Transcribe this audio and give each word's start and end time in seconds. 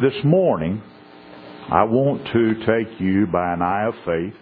This 0.00 0.24
morning, 0.24 0.82
I 1.70 1.84
want 1.84 2.26
to 2.32 2.54
take 2.66 3.00
you 3.00 3.28
by 3.28 3.52
an 3.52 3.62
eye 3.62 3.86
of 3.86 3.94
faith 4.04 4.34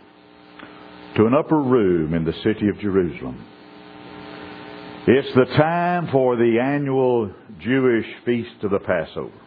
to 1.17 1.27
an 1.27 1.35
upper 1.35 1.61
room 1.61 2.15
in 2.15 2.25
the 2.25 2.33
city 2.43 2.69
of 2.71 2.79
Jerusalem. 2.81 3.45
It's 5.07 5.35
the 5.35 5.55
time 5.55 6.09
for 6.11 6.37
the 6.37 6.59
annual 6.59 7.35
Jewish 7.61 8.07
feast 8.25 8.65
of 8.65 8.71
the 8.71 8.79
Passover. 8.79 9.39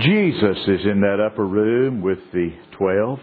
Jesus 0.00 0.58
is 0.68 0.84
in 0.84 1.00
that 1.00 1.18
upper 1.18 1.46
room 1.46 2.02
with 2.02 2.18
the 2.34 2.50
twelve, 2.72 3.20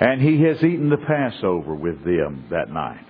and 0.00 0.20
he 0.20 0.42
has 0.42 0.56
eaten 0.64 0.90
the 0.90 0.96
Passover 0.96 1.76
with 1.76 2.04
them 2.04 2.46
that 2.50 2.70
night. 2.70 3.06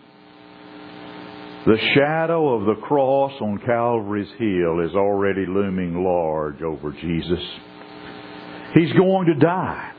The 1.66 1.76
shadow 1.94 2.54
of 2.54 2.64
the 2.64 2.80
cross 2.80 3.32
on 3.40 3.58
Calvary's 3.58 4.30
hill 4.38 4.80
is 4.80 4.94
already 4.94 5.44
looming 5.46 6.02
large 6.02 6.62
over 6.62 6.90
Jesus. 6.90 7.38
He's 8.72 8.92
going 8.94 9.26
to 9.26 9.34
die. 9.34 9.92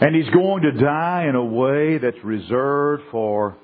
And 0.00 0.16
he's 0.16 0.32
going 0.34 0.62
to 0.62 0.72
die 0.72 1.26
in 1.28 1.36
a 1.36 1.44
way 1.44 1.98
that's 1.98 2.24
reserved 2.24 3.04
for 3.12 3.56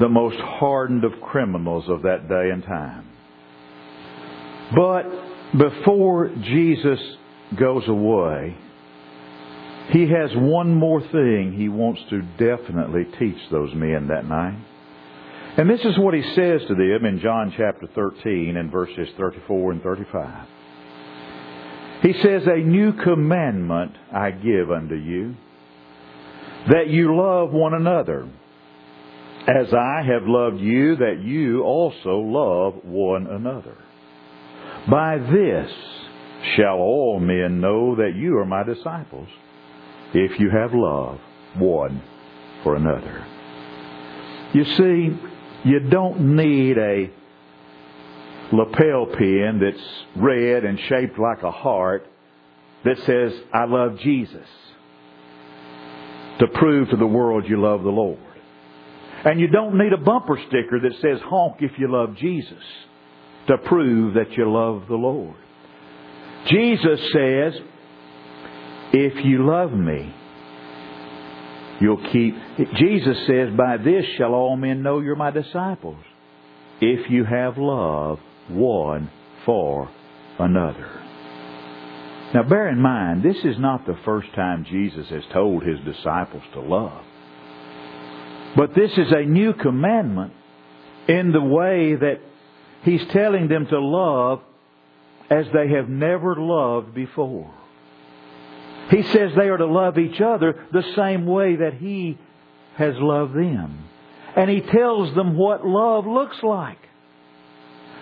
the 0.00 0.08
most 0.08 0.36
hardened 0.38 1.04
of 1.04 1.12
criminals 1.22 1.84
of 1.88 2.02
that 2.02 2.28
day 2.28 2.50
and 2.50 2.64
time. 2.64 3.06
But 4.74 5.04
before 5.56 6.30
Jesus 6.42 6.98
goes 7.58 7.86
away, 7.86 8.56
he 9.92 10.08
has 10.10 10.30
one 10.34 10.74
more 10.74 11.00
thing 11.00 11.54
he 11.56 11.68
wants 11.68 12.00
to 12.10 12.22
definitely 12.36 13.04
teach 13.18 13.38
those 13.52 13.72
men 13.74 14.08
that 14.08 14.26
night. 14.26 14.58
And 15.58 15.70
this 15.70 15.80
is 15.84 15.98
what 15.98 16.12
he 16.12 16.22
says 16.34 16.60
to 16.68 16.74
them 16.74 17.06
in 17.06 17.20
John 17.22 17.52
chapter 17.56 17.86
13 17.94 18.58
and 18.58 18.70
verses 18.70 19.08
34 19.16 19.72
and 19.72 19.82
35. 19.82 20.48
He 22.02 22.12
says, 22.22 22.42
A 22.46 22.58
new 22.58 22.92
commandment 22.92 23.92
I 24.12 24.32
give 24.32 24.70
unto 24.70 24.94
you, 24.94 25.34
that 26.68 26.88
you 26.88 27.16
love 27.16 27.52
one 27.52 27.72
another, 27.72 28.28
as 29.48 29.72
I 29.72 30.02
have 30.02 30.24
loved 30.26 30.60
you, 30.60 30.96
that 30.96 31.22
you 31.22 31.62
also 31.62 32.18
love 32.18 32.84
one 32.84 33.26
another. 33.26 33.78
By 34.90 35.16
this 35.18 35.72
shall 36.56 36.76
all 36.76 37.18
men 37.18 37.62
know 37.62 37.96
that 37.96 38.14
you 38.14 38.36
are 38.36 38.44
my 38.44 38.62
disciples, 38.62 39.28
if 40.12 40.38
you 40.38 40.50
have 40.50 40.74
love 40.74 41.18
one 41.56 42.02
for 42.62 42.76
another. 42.76 43.24
You 44.52 44.64
see, 44.64 45.18
you 45.66 45.80
don't 45.80 46.36
need 46.36 46.78
a 46.78 47.10
lapel 48.52 49.06
pin 49.06 49.60
that's 49.60 49.82
red 50.14 50.64
and 50.64 50.78
shaped 50.88 51.18
like 51.18 51.42
a 51.42 51.50
heart 51.50 52.06
that 52.84 52.96
says, 52.98 53.32
I 53.52 53.64
love 53.64 53.98
Jesus, 53.98 54.46
to 56.38 56.46
prove 56.54 56.90
to 56.90 56.96
the 56.96 57.06
world 57.06 57.48
you 57.48 57.60
love 57.60 57.82
the 57.82 57.90
Lord. 57.90 58.20
And 59.24 59.40
you 59.40 59.48
don't 59.48 59.76
need 59.76 59.92
a 59.92 59.96
bumper 59.96 60.38
sticker 60.46 60.78
that 60.78 60.92
says, 61.00 61.18
honk 61.24 61.56
if 61.58 61.72
you 61.78 61.90
love 61.90 62.16
Jesus, 62.16 62.62
to 63.48 63.58
prove 63.58 64.14
that 64.14 64.30
you 64.36 64.48
love 64.48 64.84
the 64.88 64.94
Lord. 64.94 65.34
Jesus 66.48 67.00
says, 67.12 67.60
if 68.92 69.24
you 69.24 69.44
love 69.44 69.72
me, 69.72 70.14
you'll 71.80 72.10
keep. 72.12 72.34
Jesus 72.76 73.16
says, 73.26 73.50
by 73.56 73.76
this 73.76 74.04
shall 74.16 74.34
all 74.34 74.56
men 74.56 74.82
know 74.82 75.00
you're 75.00 75.16
my 75.16 75.30
disciples, 75.30 76.02
if 76.80 77.10
you 77.10 77.24
have 77.24 77.58
love 77.58 78.18
one 78.48 79.10
for 79.44 79.90
another. 80.38 81.02
Now 82.34 82.42
bear 82.42 82.68
in 82.68 82.80
mind, 82.80 83.22
this 83.22 83.36
is 83.44 83.58
not 83.58 83.86
the 83.86 83.98
first 84.04 84.28
time 84.34 84.66
Jesus 84.68 85.08
has 85.08 85.22
told 85.32 85.62
his 85.62 85.78
disciples 85.80 86.42
to 86.54 86.60
love. 86.60 87.04
But 88.56 88.74
this 88.74 88.90
is 88.92 89.12
a 89.12 89.24
new 89.24 89.52
commandment 89.52 90.32
in 91.08 91.32
the 91.32 91.40
way 91.40 91.94
that 91.94 92.20
he's 92.82 93.02
telling 93.12 93.48
them 93.48 93.66
to 93.66 93.78
love 93.78 94.40
as 95.30 95.46
they 95.52 95.74
have 95.74 95.88
never 95.88 96.36
loved 96.36 96.94
before. 96.94 97.52
He 98.90 99.02
says 99.02 99.32
they 99.36 99.48
are 99.48 99.56
to 99.56 99.66
love 99.66 99.98
each 99.98 100.20
other 100.20 100.66
the 100.72 100.84
same 100.94 101.26
way 101.26 101.56
that 101.56 101.74
he 101.74 102.18
has 102.76 102.94
loved 102.98 103.34
them. 103.34 103.84
And 104.36 104.50
he 104.50 104.60
tells 104.60 105.14
them 105.14 105.36
what 105.36 105.66
love 105.66 106.06
looks 106.06 106.36
like. 106.42 106.78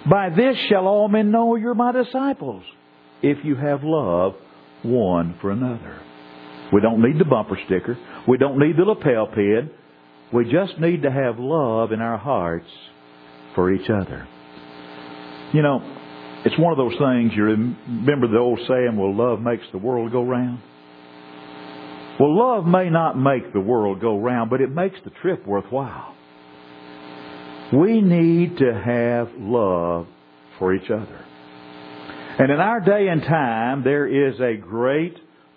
By 0.08 0.30
this 0.30 0.56
shall 0.68 0.86
all 0.86 1.08
men 1.08 1.30
know 1.30 1.56
you're 1.56 1.74
my 1.74 1.92
disciples, 1.92 2.64
if 3.22 3.44
you 3.44 3.56
have 3.56 3.82
love 3.82 4.34
one 4.82 5.36
for 5.40 5.50
another. 5.50 6.00
We 6.72 6.80
don't 6.80 7.00
need 7.00 7.18
the 7.18 7.24
bumper 7.24 7.58
sticker. 7.66 7.96
We 8.28 8.36
don't 8.36 8.58
need 8.58 8.76
the 8.76 8.84
lapel 8.84 9.28
pin. 9.28 9.70
We 10.32 10.50
just 10.50 10.78
need 10.78 11.02
to 11.02 11.10
have 11.10 11.38
love 11.38 11.92
in 11.92 12.00
our 12.00 12.18
hearts 12.18 12.68
for 13.54 13.72
each 13.72 13.88
other. 13.88 14.26
You 15.52 15.62
know, 15.62 15.80
it's 16.44 16.58
one 16.58 16.72
of 16.72 16.78
those 16.78 16.98
things, 16.98 17.32
you 17.34 17.44
remember 17.44 18.26
the 18.28 18.38
old 18.38 18.58
saying, 18.68 18.96
well, 18.96 19.14
love 19.14 19.40
makes 19.40 19.64
the 19.72 19.78
world 19.78 20.12
go 20.12 20.22
round? 20.22 20.60
Well, 22.18 22.36
love 22.36 22.66
may 22.66 22.90
not 22.90 23.18
make 23.18 23.52
the 23.52 23.60
world 23.60 24.00
go 24.00 24.18
round, 24.18 24.50
but 24.50 24.60
it 24.60 24.70
makes 24.70 24.96
the 25.04 25.10
trip 25.22 25.46
worthwhile. 25.46 26.14
We 27.72 28.00
need 28.00 28.58
to 28.58 28.72
have 28.72 29.30
love 29.36 30.06
for 30.58 30.74
each 30.74 30.90
other. 30.90 31.24
And 32.38 32.52
in 32.52 32.60
our 32.60 32.80
day 32.80 33.08
and 33.08 33.22
time, 33.22 33.82
there 33.82 34.06
is 34.06 34.38
a 34.40 34.56
great 34.56 35.16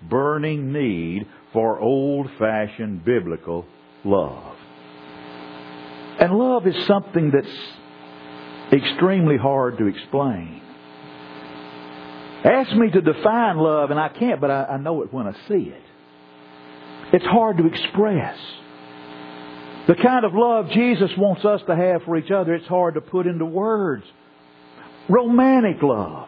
burning 0.09 0.73
need 0.73 1.27
for 1.53 1.79
old 1.79 2.27
fashioned 2.39 3.05
biblical 3.05 3.65
love. 4.03 4.55
And 6.19 6.33
love 6.33 6.65
is 6.65 6.75
something 6.87 7.31
that's 7.31 8.83
extremely 8.83 9.37
hard 9.37 9.77
to 9.77 9.85
explain. 9.85 10.61
Ask 12.43 12.71
me 12.75 12.89
to 12.91 13.01
define 13.01 13.57
love, 13.57 13.91
and 13.91 13.99
I 13.99 14.09
can't, 14.09 14.41
but 14.41 14.49
I, 14.49 14.63
I 14.65 14.77
know 14.77 15.03
it 15.03 15.13
when 15.13 15.27
I 15.27 15.33
see 15.47 15.69
it. 15.69 15.83
It's 17.13 17.25
hard 17.25 17.57
to 17.57 17.67
express. 17.67 18.37
The 19.87 19.95
kind 19.95 20.25
of 20.25 20.33
love 20.33 20.69
Jesus 20.71 21.11
wants 21.17 21.45
us 21.45 21.61
to 21.67 21.75
have 21.75 22.03
for 22.03 22.17
each 22.17 22.31
other, 22.31 22.53
it's 22.53 22.67
hard 22.67 22.95
to 22.95 23.01
put 23.01 23.25
into 23.25 23.45
words. 23.45 24.03
Romantic 25.07 25.81
love 25.81 26.27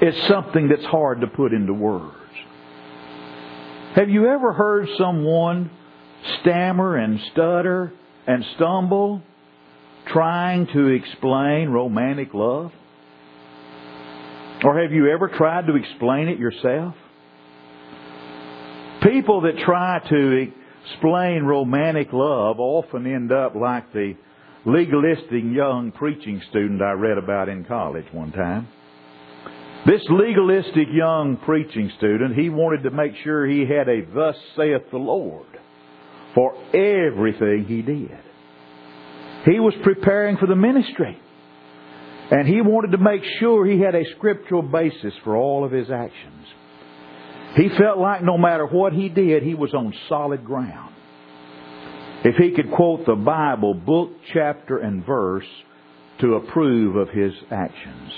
is 0.00 0.14
something 0.28 0.68
that's 0.68 0.84
hard 0.86 1.20
to 1.20 1.26
put 1.26 1.52
into 1.52 1.74
words. 1.74 2.16
Have 3.94 4.08
you 4.08 4.26
ever 4.26 4.52
heard 4.52 4.88
someone 4.96 5.70
stammer 6.40 6.96
and 6.96 7.20
stutter 7.32 7.92
and 8.26 8.44
stumble 8.56 9.22
trying 10.06 10.66
to 10.68 10.88
explain 10.88 11.68
romantic 11.68 12.32
love? 12.32 12.72
Or 14.64 14.80
have 14.80 14.92
you 14.92 15.10
ever 15.10 15.28
tried 15.28 15.66
to 15.66 15.76
explain 15.76 16.28
it 16.28 16.38
yourself? 16.38 16.94
People 19.04 19.42
that 19.42 19.58
try 19.58 20.00
to 20.08 20.48
explain 20.86 21.44
romantic 21.44 22.12
love 22.12 22.58
often 22.58 23.06
end 23.06 23.32
up 23.32 23.54
like 23.54 23.92
the 23.92 24.14
legalistic 24.64 25.44
young 25.44 25.92
preaching 25.94 26.40
student 26.48 26.80
I 26.80 26.92
read 26.92 27.18
about 27.18 27.50
in 27.50 27.64
college 27.64 28.06
one 28.12 28.32
time. 28.32 28.66
This 29.86 30.00
legalistic 30.08 30.88
young 30.90 31.36
preaching 31.44 31.92
student, 31.98 32.34
he 32.34 32.48
wanted 32.48 32.84
to 32.84 32.90
make 32.90 33.12
sure 33.22 33.46
he 33.46 33.66
had 33.66 33.88
a 33.90 34.06
thus 34.06 34.36
saith 34.56 34.90
the 34.90 34.96
Lord 34.96 35.46
for 36.34 36.54
everything 36.74 37.66
he 37.68 37.82
did. 37.82 38.18
He 39.44 39.60
was 39.60 39.74
preparing 39.82 40.38
for 40.38 40.46
the 40.46 40.56
ministry. 40.56 41.18
And 42.30 42.48
he 42.48 42.62
wanted 42.62 42.92
to 42.92 42.98
make 42.98 43.22
sure 43.38 43.66
he 43.66 43.80
had 43.80 43.94
a 43.94 44.04
scriptural 44.16 44.62
basis 44.62 45.12
for 45.22 45.36
all 45.36 45.62
of 45.62 45.72
his 45.72 45.90
actions. 45.90 46.46
He 47.56 47.68
felt 47.78 47.98
like 47.98 48.22
no 48.22 48.36
matter 48.36 48.66
what 48.66 48.92
he 48.92 49.08
did, 49.08 49.42
he 49.42 49.54
was 49.54 49.72
on 49.74 49.94
solid 50.08 50.44
ground. 50.44 50.94
If 52.24 52.36
he 52.36 52.50
could 52.50 52.72
quote 52.72 53.06
the 53.06 53.14
Bible, 53.14 53.74
book, 53.74 54.10
chapter, 54.32 54.78
and 54.78 55.04
verse 55.04 55.46
to 56.20 56.34
approve 56.34 56.96
of 56.96 57.10
his 57.10 57.32
actions. 57.50 58.12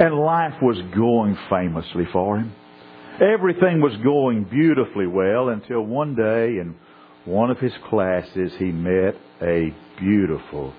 And 0.00 0.14
life 0.14 0.54
was 0.60 0.78
going 0.94 1.38
famously 1.48 2.04
for 2.12 2.38
him. 2.38 2.52
Everything 3.20 3.80
was 3.80 3.96
going 4.02 4.44
beautifully 4.44 5.06
well 5.06 5.50
until 5.50 5.82
one 5.82 6.14
day 6.14 6.58
in 6.58 6.74
one 7.24 7.50
of 7.50 7.58
his 7.58 7.72
classes 7.88 8.52
he 8.58 8.72
met 8.72 9.14
a 9.40 9.74
beautiful 9.98 10.74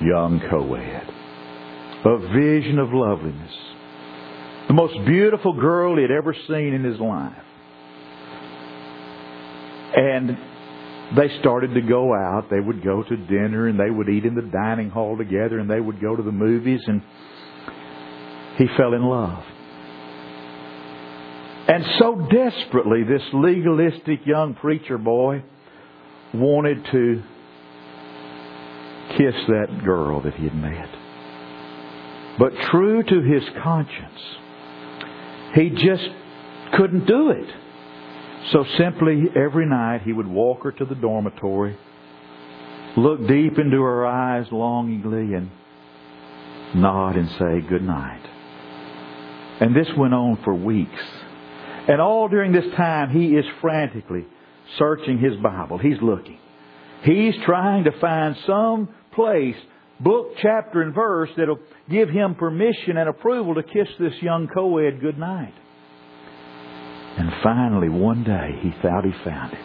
young 0.00 0.40
co-ed. 0.48 1.06
A 2.04 2.18
vision 2.32 2.78
of 2.78 2.92
loveliness 2.92 3.52
most 4.80 5.06
beautiful 5.06 5.52
girl 5.52 5.96
he 5.96 6.02
had 6.02 6.10
ever 6.10 6.34
seen 6.48 6.72
in 6.72 6.84
his 6.84 6.98
life. 6.98 7.32
And 9.94 10.38
they 11.18 11.38
started 11.40 11.74
to 11.74 11.82
go 11.82 12.14
out. 12.14 12.46
They 12.50 12.60
would 12.60 12.82
go 12.82 13.02
to 13.02 13.16
dinner 13.16 13.68
and 13.68 13.78
they 13.78 13.90
would 13.90 14.08
eat 14.08 14.24
in 14.24 14.34
the 14.34 14.48
dining 14.50 14.88
hall 14.88 15.18
together 15.18 15.58
and 15.58 15.68
they 15.68 15.80
would 15.80 16.00
go 16.00 16.16
to 16.16 16.22
the 16.22 16.32
movies 16.32 16.80
and 16.86 17.02
he 18.56 18.66
fell 18.78 18.94
in 18.94 19.02
love. 19.02 19.44
And 21.68 21.84
so 21.98 22.26
desperately, 22.30 23.02
this 23.04 23.22
legalistic 23.34 24.26
young 24.26 24.54
preacher 24.54 24.96
boy 24.96 25.44
wanted 26.32 26.86
to 26.90 27.22
kiss 29.18 29.34
that 29.48 29.82
girl 29.84 30.22
that 30.22 30.34
he 30.34 30.44
had 30.44 30.54
met. 30.54 30.88
But 32.38 32.52
true 32.70 33.02
to 33.02 33.22
his 33.22 33.42
conscience, 33.62 34.20
he 35.54 35.70
just 35.70 36.08
couldn't 36.76 37.06
do 37.06 37.30
it. 37.30 37.48
So 38.52 38.64
simply 38.78 39.24
every 39.36 39.66
night 39.66 40.02
he 40.02 40.12
would 40.12 40.26
walk 40.26 40.64
her 40.64 40.72
to 40.72 40.84
the 40.84 40.94
dormitory, 40.94 41.76
look 42.96 43.26
deep 43.26 43.58
into 43.58 43.82
her 43.82 44.06
eyes 44.06 44.46
longingly, 44.50 45.34
and 45.34 45.50
nod 46.74 47.16
and 47.16 47.28
say 47.30 47.68
good 47.68 47.82
night. 47.82 48.22
And 49.60 49.76
this 49.76 49.88
went 49.96 50.14
on 50.14 50.38
for 50.42 50.54
weeks. 50.54 51.02
And 51.88 52.00
all 52.00 52.28
during 52.28 52.52
this 52.52 52.72
time, 52.76 53.10
he 53.10 53.36
is 53.36 53.44
frantically 53.60 54.24
searching 54.78 55.18
his 55.18 55.36
Bible. 55.36 55.78
He's 55.78 56.00
looking. 56.00 56.38
He's 57.02 57.34
trying 57.44 57.84
to 57.84 57.92
find 58.00 58.36
some 58.46 58.88
place, 59.12 59.56
book, 60.00 60.34
chapter, 60.40 60.82
and 60.82 60.94
verse 60.94 61.30
that'll 61.36 61.60
give 61.88 62.08
him 62.08 62.34
permission 62.34 62.96
and 62.96 63.08
approval 63.08 63.54
to 63.54 63.62
kiss 63.62 63.88
this 63.98 64.14
young 64.22 64.48
co-ed 64.48 65.00
goodnight. 65.00 65.54
And 67.18 67.30
finally, 67.42 67.88
one 67.88 68.24
day, 68.24 68.58
he 68.62 68.70
thought 68.82 69.04
he 69.04 69.12
found 69.24 69.52
it. 69.52 69.58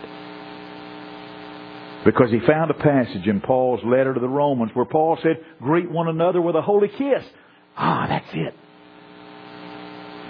Because 2.06 2.30
he 2.30 2.40
found 2.46 2.70
a 2.70 2.76
passage 2.76 3.26
in 3.26 3.42
Paul's 3.42 3.82
letter 3.84 4.14
to 4.14 4.20
the 4.20 4.30
Romans 4.30 4.72
where 4.74 4.86
Paul 4.86 5.18
said, 5.24 5.38
greet 5.60 5.90
one 5.90 6.08
another 6.08 6.42
with 6.42 6.56
a 6.56 6.62
holy 6.62 6.88
kiss. 6.88 7.24
Ah, 7.78 8.06
that's 8.08 8.30
it. 8.34 8.54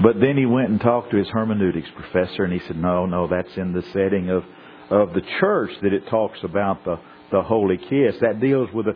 But 0.01 0.19
then 0.19 0.37
he 0.37 0.45
went 0.45 0.69
and 0.69 0.79
talked 0.79 1.11
to 1.11 1.17
his 1.17 1.27
hermeneutics 1.27 1.89
professor 1.95 2.43
and 2.43 2.53
he 2.53 2.59
said, 2.67 2.77
no, 2.77 3.05
no, 3.05 3.27
that's 3.27 3.55
in 3.57 3.73
the 3.73 3.81
setting 3.93 4.29
of, 4.29 4.43
of 4.89 5.13
the 5.13 5.21
church 5.39 5.71
that 5.81 5.93
it 5.93 6.07
talks 6.09 6.39
about 6.43 6.83
the, 6.85 6.99
the 7.31 7.41
holy 7.41 7.77
kiss. 7.77 8.15
That 8.21 8.39
deals 8.39 8.69
with 8.73 8.87
a 8.87 8.95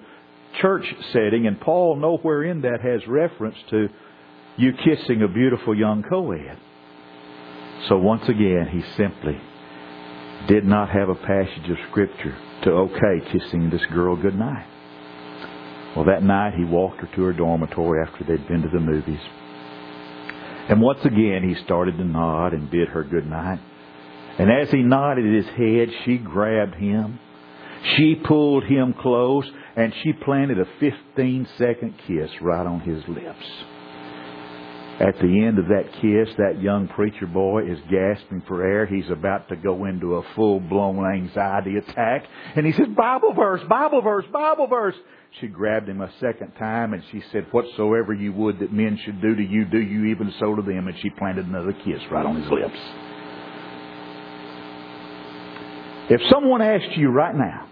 church 0.62 0.86
setting 1.13 1.48
and 1.48 1.60
Paul 1.60 1.96
nowhere 1.96 2.44
in 2.44 2.62
that 2.62 2.81
has 2.81 3.07
reference 3.07 3.57
to 3.69 3.90
you 4.57 4.72
kissing 4.74 5.22
a 5.22 5.28
beautiful 5.28 5.78
young 5.78 6.04
co-ed. 6.04 6.57
So 7.88 7.98
once 7.98 8.28
again, 8.28 8.68
he 8.72 8.81
simply 8.98 9.40
did 10.48 10.66
not 10.66 10.90
have 10.90 11.10
a 11.10 11.16
passage 11.16 11.69
of 11.69 11.78
scripture 11.90 12.38
to 12.63 12.72
okay 12.72 13.22
kissing 13.31 13.69
this 13.69 13.86
girl 13.94 14.16
goodnight. 14.16 14.68
Well, 15.96 16.06
that 16.06 16.24
night 16.24 16.54
he 16.56 16.66
walked 16.66 17.01
her 17.01 17.16
to 17.16 17.24
her 17.24 17.34
dormitory 17.34 18.06
after 18.06 18.24
they'd 18.24 18.48
been 18.48 18.62
to 18.62 18.69
the 18.69 18.80
movies. 18.80 19.19
And 20.69 20.81
once 20.81 21.04
again 21.04 21.48
he 21.48 21.56
started 21.63 21.98
to 21.98 22.04
nod 22.04 22.54
and 22.54 22.69
bid 22.69 22.90
her 22.90 23.04
good 23.04 23.28
night. 23.28 23.60
And 24.38 24.51
as 24.51 24.69
he 24.72 24.84
nodded 24.84 25.25
his 25.25 25.48
head, 25.48 25.90
she 26.06 26.18
grabbed 26.18 26.75
him. 26.75 27.19
She 27.95 28.15
pulled 28.15 28.65
him 28.65 28.93
close 28.99 29.49
and 29.75 29.93
she 30.03 30.13
planted 30.13 30.59
a 30.59 30.65
15 30.79 31.47
second 31.57 31.95
kiss 32.07 32.29
right 32.41 32.65
on 32.65 32.81
his 32.81 33.03
lips. 33.07 33.45
At 34.99 35.15
the 35.19 35.45
end 35.45 35.57
of 35.59 35.69
that 35.69 35.93
kiss, 36.01 36.35
that 36.37 36.61
young 36.61 36.89
preacher 36.89 37.25
boy 37.25 37.63
is 37.71 37.79
gasping 37.89 38.43
for 38.45 38.67
air. 38.67 38.85
He's 38.85 39.09
about 39.09 39.47
to 39.47 39.55
go 39.55 39.85
into 39.85 40.15
a 40.15 40.23
full 40.35 40.59
blown 40.59 41.05
anxiety 41.05 41.77
attack. 41.77 42.25
And 42.57 42.65
he 42.65 42.73
says, 42.73 42.87
Bible 42.97 43.33
verse, 43.33 43.61
Bible 43.69 44.01
verse, 44.01 44.25
Bible 44.33 44.67
verse. 44.67 44.95
She 45.39 45.47
grabbed 45.47 45.87
him 45.87 46.01
a 46.01 46.11
second 46.19 46.51
time 46.59 46.93
and 46.93 47.01
she 47.13 47.23
said, 47.31 47.47
Whatsoever 47.51 48.13
you 48.13 48.33
would 48.33 48.59
that 48.59 48.73
men 48.73 48.99
should 49.05 49.21
do 49.21 49.35
to 49.35 49.41
you, 49.41 49.63
do 49.63 49.79
you 49.79 50.05
even 50.05 50.33
so 50.37 50.53
to 50.53 50.61
them. 50.61 50.89
And 50.89 50.97
she 51.01 51.11
planted 51.11 51.45
another 51.45 51.71
kiss 51.71 52.01
right 52.11 52.25
on 52.25 52.35
his 52.35 52.51
lips. 52.51 52.79
If 56.09 56.21
someone 56.29 56.61
asked 56.61 56.97
you 56.97 57.09
right 57.09 57.35
now, 57.35 57.69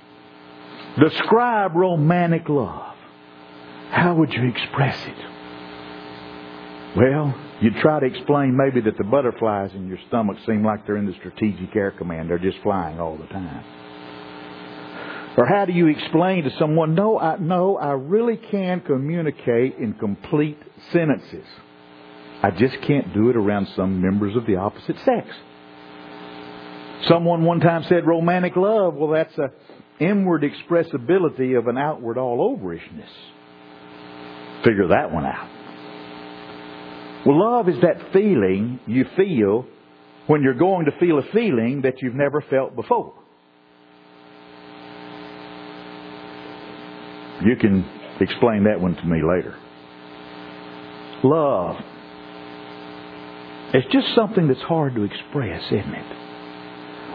describe 1.00 1.76
romantic 1.76 2.50
love, 2.50 2.96
how 3.92 4.16
would 4.16 4.34
you 4.34 4.44
express 4.48 4.98
it? 5.06 5.18
Well, 6.98 7.36
you'd 7.62 7.76
try 7.78 8.00
to 8.00 8.06
explain 8.06 8.58
maybe 8.58 8.82
that 8.82 8.98
the 8.98 9.04
butterflies 9.04 9.72
in 9.74 9.88
your 9.88 10.00
stomach 10.08 10.38
seem 10.46 10.64
like 10.64 10.86
they're 10.86 10.98
in 10.98 11.06
the 11.06 11.14
Strategic 11.14 11.76
Air 11.76 11.92
Command. 11.92 12.30
They're 12.30 12.40
just 12.40 12.60
flying 12.64 13.00
all 13.00 13.18
the 13.18 13.28
time. 13.28 13.64
Or 15.38 15.46
how 15.46 15.66
do 15.66 15.74
you 15.74 15.88
explain 15.88 16.46
to 16.46 16.58
someone, 16.58 16.96
no, 16.96 17.20
I, 17.20 17.38
no, 17.38 17.78
I 17.78 17.92
really 17.92 18.38
can 18.38 18.82
communicate 18.82 19.76
in 19.78 19.94
complete 19.94 20.58
sentences. 20.92 21.46
I 22.42 22.50
just 22.52 22.82
can't 22.82 23.14
do 23.14 23.30
it 23.30 23.36
around 23.36 23.68
some 23.76 24.02
members 24.02 24.36
of 24.36 24.48
the 24.48 24.56
opposite 24.56 24.98
sex. 25.06 25.28
Someone 27.08 27.44
one 27.44 27.60
time 27.60 27.84
said 27.84 28.08
romantic 28.08 28.56
love, 28.56 28.96
well 28.96 29.12
that's 29.12 29.38
a 29.38 29.52
inward 30.00 30.44
expressibility 30.44 31.58
of 31.58 31.68
an 31.68 31.78
outward 31.78 32.18
all 32.18 32.58
overishness. 32.58 33.10
Figure 34.64 34.88
that 34.90 35.12
one 35.12 35.26
out. 35.26 35.50
Well, 37.26 37.40
love 37.40 37.70
is 37.70 37.76
that 37.82 38.14
feeling 38.14 38.80
you 38.86 39.06
feel 39.16 39.66
when 40.28 40.44
you're 40.44 40.54
going 40.54 40.86
to 40.86 40.92
feel 41.00 41.20
a 41.20 41.24
feeling 41.34 41.82
that 41.84 42.02
you've 42.02 42.16
never 42.16 42.42
felt 42.42 42.76
before. 42.76 43.14
You 47.44 47.56
can 47.56 47.86
explain 48.20 48.64
that 48.64 48.80
one 48.82 48.96
to 48.96 49.06
me 49.06 49.22
later. 49.22 49.56
Love. 51.24 51.76
It's 53.74 53.88
just 53.92 54.16
something 54.16 54.48
that's 54.48 54.62
hard 54.62 54.96
to 54.96 55.04
express, 55.04 55.64
isn't 55.66 55.94
it? 55.94 56.27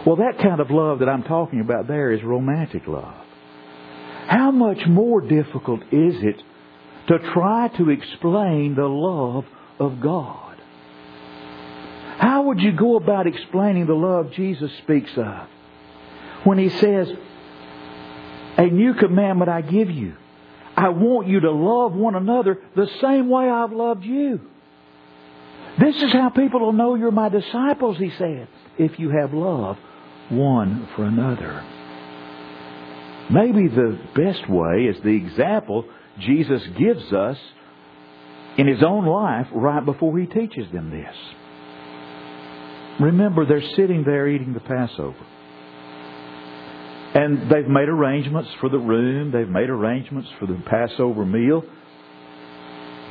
Well, 0.05 0.17
that 0.17 0.39
kind 0.39 0.59
of 0.59 0.69
love 0.69 0.99
that 0.99 1.09
I'm 1.09 1.23
talking 1.23 1.61
about 1.61 1.87
there 1.87 2.11
is 2.11 2.21
romantic 2.23 2.87
love. 2.87 3.15
How 4.27 4.51
much 4.51 4.85
more 4.85 5.21
difficult 5.21 5.81
is 5.91 6.15
it 6.23 6.41
to 7.07 7.19
try 7.33 7.69
to 7.77 7.89
explain 7.89 8.75
the 8.75 8.87
love 8.87 9.45
of 9.79 10.01
God? 10.01 10.57
How 12.17 12.43
would 12.43 12.59
you 12.59 12.73
go 12.73 12.95
about 12.95 13.27
explaining 13.27 13.85
the 13.85 13.93
love 13.93 14.31
Jesus 14.33 14.71
speaks 14.79 15.11
of 15.17 15.47
when 16.43 16.57
he 16.57 16.69
says, 16.69 17.07
a 18.57 18.67
new 18.67 18.93
commandment 18.93 19.49
I 19.49 19.61
give 19.61 19.89
you. 19.89 20.15
I 20.75 20.89
want 20.89 21.27
you 21.27 21.39
to 21.41 21.51
love 21.51 21.93
one 21.93 22.15
another 22.15 22.59
the 22.75 22.87
same 23.01 23.29
way 23.29 23.49
I've 23.49 23.71
loved 23.71 24.03
you. 24.03 24.41
This 25.79 25.95
is 25.95 26.11
how 26.11 26.29
people 26.29 26.59
will 26.59 26.73
know 26.73 26.95
you're 26.95 27.11
my 27.11 27.29
disciples, 27.29 27.97
he 27.97 28.11
said, 28.11 28.47
if 28.77 28.99
you 28.99 29.09
have 29.09 29.33
love 29.33 29.77
one 30.29 30.87
for 30.95 31.05
another. 31.05 31.63
Maybe 33.31 33.67
the 33.67 33.99
best 34.15 34.49
way 34.49 34.85
is 34.85 35.01
the 35.03 35.15
example 35.15 35.85
Jesus 36.19 36.61
gives 36.77 37.11
us 37.13 37.37
in 38.57 38.67
his 38.67 38.83
own 38.83 39.05
life 39.05 39.47
right 39.53 39.83
before 39.83 40.17
he 40.19 40.25
teaches 40.25 40.71
them 40.71 40.91
this. 40.91 41.15
Remember, 42.99 43.45
they're 43.45 43.75
sitting 43.75 44.03
there 44.03 44.27
eating 44.27 44.53
the 44.53 44.59
Passover. 44.59 45.25
And 47.15 47.49
they've 47.49 47.67
made 47.67 47.89
arrangements 47.89 48.49
for 48.59 48.69
the 48.69 48.77
room, 48.77 49.31
they've 49.31 49.49
made 49.49 49.69
arrangements 49.69 50.29
for 50.39 50.47
the 50.47 50.61
Passover 50.65 51.25
meal, 51.25 51.63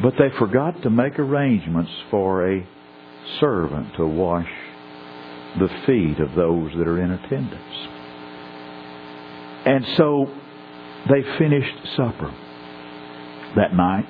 but 0.02 0.14
they 0.19 0.37
forgot 0.38 0.83
to 0.83 0.90
make 0.90 1.19
arrangements 1.19 1.90
for 2.11 2.49
a 2.50 2.66
servant 3.40 3.95
to 3.97 4.07
wash 4.07 4.49
the 5.59 5.68
feet 5.87 6.18
of 6.18 6.35
those 6.35 6.73
that 6.76 6.88
are 6.88 7.00
in 7.00 7.11
attendance. 7.11 7.88
And 9.64 9.85
so 9.97 10.26
they 11.09 11.23
finished 11.38 11.97
supper 11.97 12.35
that 13.56 13.75
night. 13.75 14.06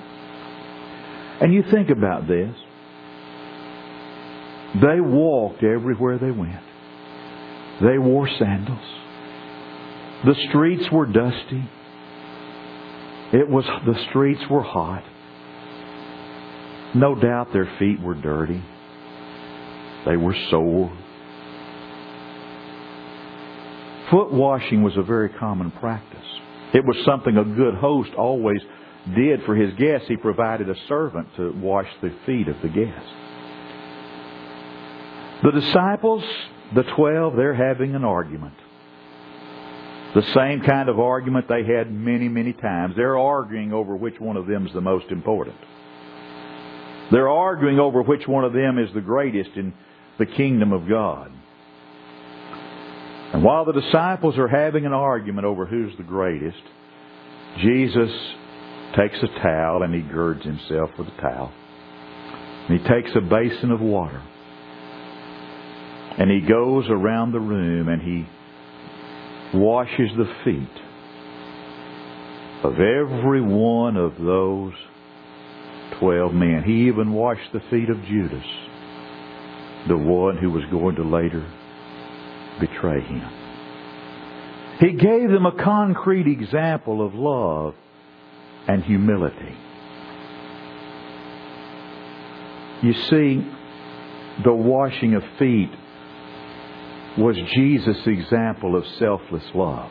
And 1.41 1.53
you 1.53 1.65
think 1.71 1.91
about 1.91 2.29
this. 2.29 2.55
They 4.75 5.01
walked 5.01 5.63
everywhere 5.63 6.19
they 6.19 6.31
went. 6.31 6.63
They 7.83 7.99
wore 7.99 8.29
sandals. 8.39 8.79
The 10.25 10.35
streets 10.49 10.85
were 10.93 11.07
dusty. 11.07 11.69
It 13.33 13.49
was, 13.49 13.65
the 13.87 14.07
streets 14.11 14.43
were 14.49 14.63
hot. 14.63 15.03
No 16.95 17.15
doubt 17.15 17.49
their 17.53 17.71
feet 17.79 18.01
were 18.01 18.15
dirty. 18.15 18.63
They 20.07 20.17
were 20.17 20.37
sore. 20.51 20.97
Foot 24.13 24.31
washing 24.31 24.83
was 24.83 24.97
a 24.99 25.03
very 25.03 25.31
common 25.31 25.71
practice. 25.71 26.19
It 26.75 26.85
was 26.85 27.03
something 27.07 27.37
a 27.39 27.45
good 27.45 27.75
host 27.75 28.11
always 28.15 28.61
did 29.17 29.43
for 29.45 29.57
his 29.57 29.73
guests. 29.75 30.07
He 30.07 30.17
provided 30.17 30.69
a 30.69 30.75
servant 30.87 31.29
to 31.37 31.51
wash 31.53 31.89
the 32.03 32.15
feet 32.27 32.47
of 32.47 32.57
the 32.61 32.69
guests. 32.69 33.11
The 35.43 35.51
disciples, 35.51 36.23
the 36.75 36.83
twelve, 36.95 37.37
they're 37.37 37.55
having 37.55 37.95
an 37.95 38.05
argument. 38.05 38.55
The 40.15 40.23
same 40.35 40.61
kind 40.61 40.91
of 40.91 41.01
argument 41.01 41.49
they 41.49 41.65
had 41.65 41.91
many, 41.91 42.29
many 42.29 42.53
times. 42.53 42.95
They're 42.95 43.19
arguing 43.19 43.73
over 43.73 43.97
which 43.97 44.21
one 44.21 44.37
of 44.37 44.47
them 44.47 44.67
is 44.67 44.75
the 44.75 44.83
most 44.83 45.07
important. 45.11 45.57
They're 47.11 47.31
arguing 47.31 47.81
over 47.81 48.03
which 48.03 48.29
one 48.29 48.45
of 48.45 48.53
them 48.53 48.79
is 48.79 48.93
the 48.93 49.01
greatest 49.01 49.57
in 49.57 49.73
the 50.19 50.27
kingdom 50.27 50.73
of 50.73 50.87
God. 50.87 51.33
And 53.33 53.43
while 53.43 53.65
the 53.65 53.73
disciples 53.73 54.37
are 54.37 54.49
having 54.49 54.85
an 54.85 54.93
argument 54.93 55.47
over 55.47 55.65
who's 55.65 55.97
the 55.97 56.03
greatest, 56.03 56.63
Jesus 57.59 58.11
takes 58.97 59.17
a 59.23 59.41
towel 59.41 59.83
and 59.83 59.95
he 59.95 60.03
girds 60.03 60.45
himself 60.45 60.91
with 60.99 61.09
a 61.09 61.21
towel. 61.21 61.53
And 62.69 62.79
he 62.79 62.87
takes 62.87 63.11
a 63.17 63.21
basin 63.21 63.71
of 63.71 63.81
water. 63.81 64.23
And 66.19 66.31
he 66.31 66.41
goes 66.41 66.85
around 66.91 67.33
the 67.33 67.41
room 67.41 67.89
and 67.89 68.03
he 68.03 68.29
washes 69.59 70.11
the 70.17 70.31
feet 70.45 70.83
of 72.65 72.75
every 72.75 73.41
one 73.41 73.97
of 73.97 74.13
those 74.19 74.75
twelve 75.99 76.35
men. 76.35 76.63
He 76.65 76.89
even 76.89 77.13
washed 77.13 77.53
the 77.53 77.63
feet 77.71 77.89
of 77.89 78.05
Judas, 78.05 78.45
the 79.89 79.97
one 79.97 80.37
who 80.37 80.51
was 80.51 80.65
going 80.71 80.97
to 80.97 81.03
later 81.03 81.45
betray 82.83 83.01
him. 83.01 83.29
He 84.81 84.93
gave 84.93 85.31
them 85.31 85.47
a 85.47 85.63
concrete 85.63 86.27
example 86.27 87.05
of 87.05 87.15
love 87.15 87.75
and 88.67 88.83
humility. 88.83 89.57
You 92.83 92.95
see, 92.95 93.47
the 94.45 94.53
washing 94.53 95.15
of 95.15 95.23
feet 95.39 95.71
was 97.17 97.37
Jesus' 97.55 98.07
example 98.07 98.77
of 98.77 98.87
selfless 98.99 99.45
love. 99.55 99.91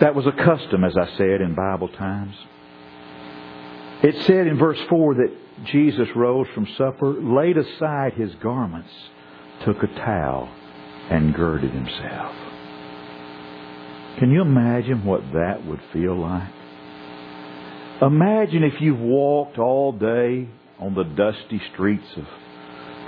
That 0.00 0.14
was 0.14 0.26
a 0.26 0.32
custom, 0.32 0.84
as 0.84 0.96
I 0.96 1.16
said, 1.16 1.40
in 1.40 1.56
Bible 1.56 1.88
times. 1.88 2.34
It 4.02 4.24
said 4.26 4.46
in 4.46 4.56
verse 4.56 4.78
4 4.88 5.14
that 5.16 5.36
Jesus 5.64 6.08
rose 6.14 6.46
from 6.54 6.68
supper, 6.78 7.12
laid 7.14 7.58
aside 7.58 8.12
his 8.12 8.32
garments, 8.36 8.90
took 9.64 9.82
a 9.82 9.86
towel, 9.86 10.48
and 11.10 11.34
girded 11.34 11.70
himself. 11.72 12.34
Can 14.18 14.30
you 14.30 14.42
imagine 14.42 15.04
what 15.04 15.22
that 15.32 15.64
would 15.64 15.80
feel 15.92 16.18
like? 16.18 16.50
Imagine 18.02 18.62
if 18.64 18.80
you've 18.80 18.98
walked 18.98 19.58
all 19.58 19.92
day 19.92 20.48
on 20.78 20.94
the 20.94 21.04
dusty 21.04 21.60
streets 21.72 22.06
of 22.16 22.24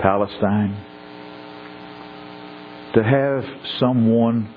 Palestine 0.01 0.75
to 2.95 3.03
have 3.03 3.43
someone 3.79 4.53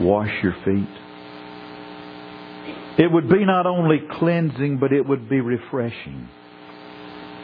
wash 0.00 0.30
your 0.42 0.54
feet. 0.64 0.88
It 2.98 3.10
would 3.10 3.28
be 3.28 3.44
not 3.44 3.66
only 3.66 4.00
cleansing, 4.18 4.78
but 4.78 4.92
it 4.92 5.06
would 5.06 5.28
be 5.28 5.40
refreshing. 5.40 6.28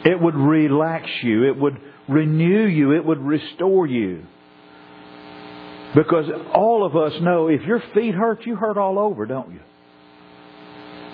It 0.05 0.19
would 0.19 0.35
relax 0.35 1.07
you. 1.23 1.47
It 1.47 1.57
would 1.57 1.77
renew 2.07 2.65
you. 2.65 2.93
It 2.93 3.05
would 3.05 3.19
restore 3.19 3.87
you. 3.87 4.25
Because 5.95 6.25
all 6.53 6.85
of 6.85 6.95
us 6.95 7.13
know 7.21 7.47
if 7.47 7.61
your 7.63 7.83
feet 7.93 8.15
hurt, 8.15 8.45
you 8.45 8.55
hurt 8.55 8.77
all 8.77 8.97
over, 8.97 9.25
don't 9.25 9.51
you? 9.51 9.59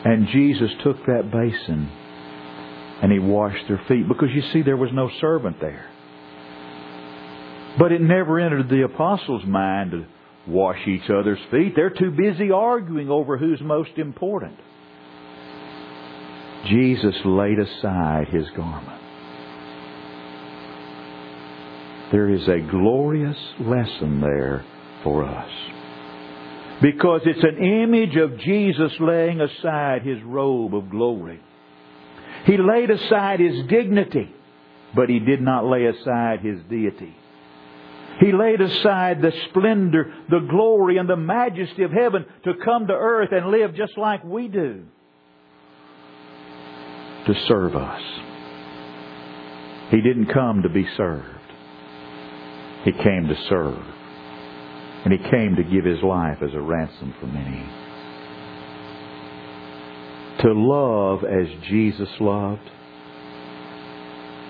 And 0.06 0.27
Jesus 0.27 0.70
took 0.84 0.98
that 1.08 1.32
basin 1.32 1.89
and 3.01 3.12
he 3.12 3.20
washed 3.20 3.67
their 3.67 3.82
feet 3.88 4.08
because 4.08 4.29
you 4.34 4.41
see 4.53 4.62
there 4.62 4.77
was 4.77 4.91
no 4.94 5.10
servant 5.20 5.58
there. 5.60 5.89
But 7.79 7.91
it 7.91 8.01
never 8.01 8.39
entered 8.39 8.70
the 8.70 8.84
apostles' 8.84 9.46
mind 9.46 9.91
to 9.91 10.06
wash 10.48 10.79
each 10.88 11.10
other's 11.10 11.39
feet. 11.51 11.74
They're 11.75 11.89
too 11.89 12.12
busy 12.12 12.51
arguing 12.51 13.10
over 13.10 13.38
who's 13.38 13.62
most 13.62 13.91
important. 13.98 14.58
Jesus 16.65 17.15
laid 17.24 17.60
aside 17.60 18.27
his 18.29 18.46
garment. 18.56 18.96
There 22.11 22.29
is 22.29 22.47
a 22.47 22.59
glorious 22.59 23.37
lesson 23.59 24.21
there 24.21 24.63
for 25.03 25.25
us. 25.25 25.51
Because 26.81 27.21
it's 27.25 27.43
an 27.43 27.63
image 27.63 28.15
of 28.15 28.39
Jesus 28.39 28.91
laying 28.99 29.41
aside 29.41 30.03
his 30.03 30.21
robe 30.23 30.75
of 30.75 30.89
glory. 30.89 31.41
He 32.45 32.57
laid 32.57 32.91
aside 32.91 33.39
his 33.39 33.65
dignity, 33.67 34.31
but 34.95 35.09
he 35.09 35.19
did 35.19 35.41
not 35.41 35.65
lay 35.65 35.85
aside 35.85 36.39
his 36.41 36.59
deity. 36.69 37.15
He 38.19 38.31
laid 38.31 38.61
aside 38.61 39.21
the 39.21 39.33
splendor, 39.49 40.13
the 40.29 40.39
glory, 40.39 40.97
and 40.97 41.09
the 41.09 41.17
majesty 41.17 41.83
of 41.83 41.91
heaven 41.91 42.25
to 42.45 42.53
come 42.63 42.87
to 42.87 42.93
earth 42.93 43.29
and 43.31 43.47
live 43.47 43.75
just 43.75 43.97
like 43.97 44.23
we 44.23 44.47
do. 44.47 44.85
To 47.27 47.33
serve 47.47 47.75
us. 47.75 48.01
He 49.91 50.01
didn't 50.01 50.33
come 50.33 50.63
to 50.63 50.69
be 50.69 50.87
served. 50.95 51.37
He 52.88 52.94
came 52.94 53.27
to 53.27 53.36
serve. 53.50 53.84
And 55.03 55.12
He 55.12 55.20
came 55.29 55.58
to 55.58 55.63
give 55.63 55.84
His 55.84 56.01
life 56.01 56.38
as 56.41 56.53
a 56.53 56.62
ransom 56.62 57.13
for 57.20 57.27
many. 57.27 57.65
To 60.41 60.53
love 60.53 61.25
as 61.25 61.48
Jesus 61.67 62.08
loved 62.22 62.62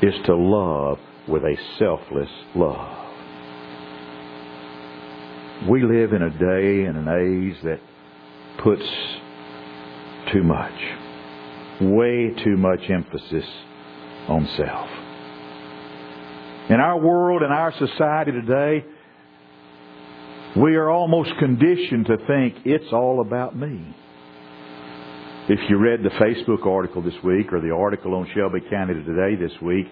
is 0.03 0.13
to 0.27 0.35
love 0.35 0.99
with 1.27 1.41
a 1.41 1.55
selfless 1.79 2.29
love. 2.53 3.07
We 5.67 5.81
live 5.81 6.13
in 6.13 6.21
a 6.21 6.29
day 6.29 6.85
and 6.85 6.95
an 6.95 7.07
age 7.07 7.63
that 7.63 7.79
puts 8.63 8.87
too 10.31 10.43
much, 10.43 10.79
way 11.81 12.35
too 12.43 12.55
much 12.55 12.87
emphasis 12.87 13.49
on 14.27 14.47
self. 14.55 14.96
In 16.69 16.81
our 16.81 16.99
world, 16.99 17.43
in 17.43 17.51
our 17.51 17.73
society 17.77 18.31
today, 18.31 18.85
we 20.57 20.75
are 20.75 20.89
almost 20.89 21.31
conditioned 21.39 22.07
to 22.07 22.17
think 22.27 22.55
it's 22.65 22.91
all 22.91 23.21
about 23.21 23.55
me. 23.55 23.95
If 25.49 25.59
you 25.69 25.77
read 25.77 26.03
the 26.03 26.09
Facebook 26.09 26.65
article 26.65 27.01
this 27.01 27.13
week 27.23 27.53
or 27.53 27.61
the 27.61 27.71
article 27.73 28.15
on 28.15 28.27
Shelby 28.35 28.59
County 28.69 28.95
Today 28.95 29.35
this 29.35 29.61
week, 29.61 29.85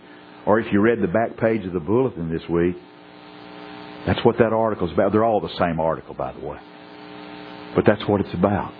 or 0.45 0.59
if 0.59 0.71
you 0.73 0.81
read 0.81 1.01
the 1.01 1.07
back 1.07 1.37
page 1.37 1.65
of 1.65 1.71
the 1.71 1.79
bulletin 1.79 2.29
this 2.29 2.47
week, 2.49 2.75
that's 4.05 4.23
what 4.25 4.37
that 4.39 4.51
article's 4.51 4.91
about. 4.91 5.13
They're 5.13 5.23
all 5.23 5.39
the 5.39 5.55
same 5.57 5.79
article, 5.79 6.13
by 6.13 6.33
the 6.33 6.45
way. 6.45 6.57
But 7.73 7.85
that's 7.85 8.05
what 8.07 8.19
it's 8.19 8.33
about. 8.33 8.73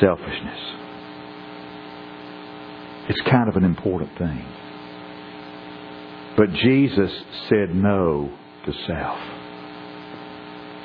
Selfishness. 0.00 0.60
It's 3.10 3.20
kind 3.30 3.50
of 3.50 3.56
an 3.56 3.64
important 3.64 4.16
thing. 4.16 4.44
But 6.36 6.52
Jesus 6.52 7.10
said 7.48 7.74
no 7.74 8.30
to 8.64 8.72
self. 8.86 9.18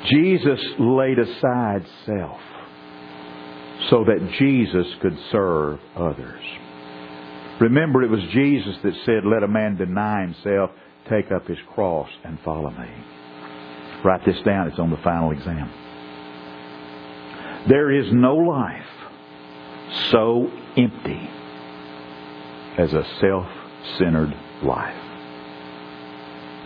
Jesus 0.06 0.60
laid 0.78 1.18
aside 1.18 1.86
self 2.06 2.40
so 3.90 4.04
that 4.04 4.32
Jesus 4.38 4.86
could 5.00 5.18
serve 5.32 5.80
others. 5.96 6.42
Remember, 7.60 8.02
it 8.02 8.10
was 8.10 8.22
Jesus 8.32 8.76
that 8.82 8.94
said, 9.04 9.24
Let 9.24 9.42
a 9.42 9.48
man 9.48 9.76
deny 9.76 10.22
himself 10.22 10.70
take 11.08 11.32
up 11.32 11.46
his 11.46 11.58
cross 11.74 12.08
and 12.24 12.38
follow 12.44 12.70
me. 12.70 12.88
Write 14.04 14.24
this 14.24 14.40
down. 14.44 14.68
It's 14.68 14.78
on 14.78 14.90
the 14.90 14.96
final 14.98 15.32
exam. 15.32 15.70
There 17.68 17.90
is 17.90 18.12
no 18.12 18.36
life 18.36 18.86
so 20.12 20.50
empty 20.76 21.28
as 22.78 22.92
a 22.92 23.04
self-centered 23.20 24.34
life. 24.62 25.07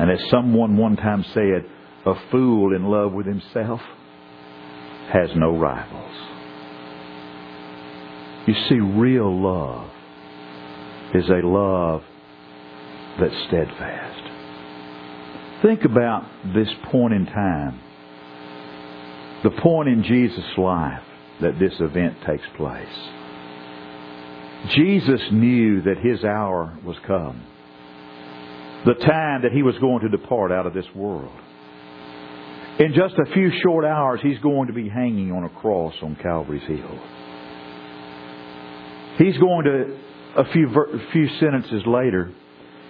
And 0.03 0.11
as 0.11 0.19
someone 0.31 0.77
one 0.77 0.97
time 0.97 1.25
said, 1.33 1.65
a 2.05 2.15
fool 2.33 2.75
in 2.75 2.87
love 2.87 3.13
with 3.13 3.25
himself 3.25 3.81
has 5.13 5.31
no 5.37 5.57
rivals. 5.57 6.11
You 8.49 8.55
see, 8.69 8.81
real 8.81 9.33
love 9.33 9.89
is 11.15 11.29
a 11.29 11.47
love 11.47 12.03
that's 13.21 13.45
steadfast. 13.47 14.23
Think 15.63 15.85
about 15.85 16.25
this 16.53 16.71
point 16.91 17.15
in 17.15 17.25
time. 17.27 17.79
The 19.45 19.51
point 19.51 19.89
in 19.89 20.03
Jesus' 20.03 20.59
life 20.59 21.05
that 21.43 21.61
this 21.61 21.75
event 21.79 22.17
takes 22.27 22.43
place. 22.57 22.89
Jesus 24.75 25.21
knew 25.31 25.81
that 25.83 25.99
his 25.99 26.25
hour 26.25 26.77
was 26.85 26.97
come. 27.07 27.47
The 28.85 28.95
time 28.95 29.43
that 29.43 29.53
he 29.53 29.63
was 29.63 29.77
going 29.79 30.01
to 30.01 30.09
depart 30.09 30.51
out 30.53 30.67
of 30.67 30.75
this 30.75 30.87
world. 30.95 31.33
In 32.79 32.95
just 32.95 33.15
a 33.15 33.33
few 33.33 33.51
short 33.63 33.85
hours, 33.85 34.21
he's 34.23 34.39
going 34.39 34.69
to 34.69 34.73
be 34.73 34.89
hanging 34.89 35.31
on 35.31 35.45
a 35.45 35.49
cross 35.49 35.95
on 36.03 36.17
Calvary's 36.17 36.67
Hill. 36.67 36.99
He's 39.19 39.39
going 39.39 39.65
to, 39.67 39.97
a 40.37 40.53
few, 40.53 40.69
a 40.69 41.13
few 41.13 41.29
sentences 41.39 41.83
later, 41.87 42.33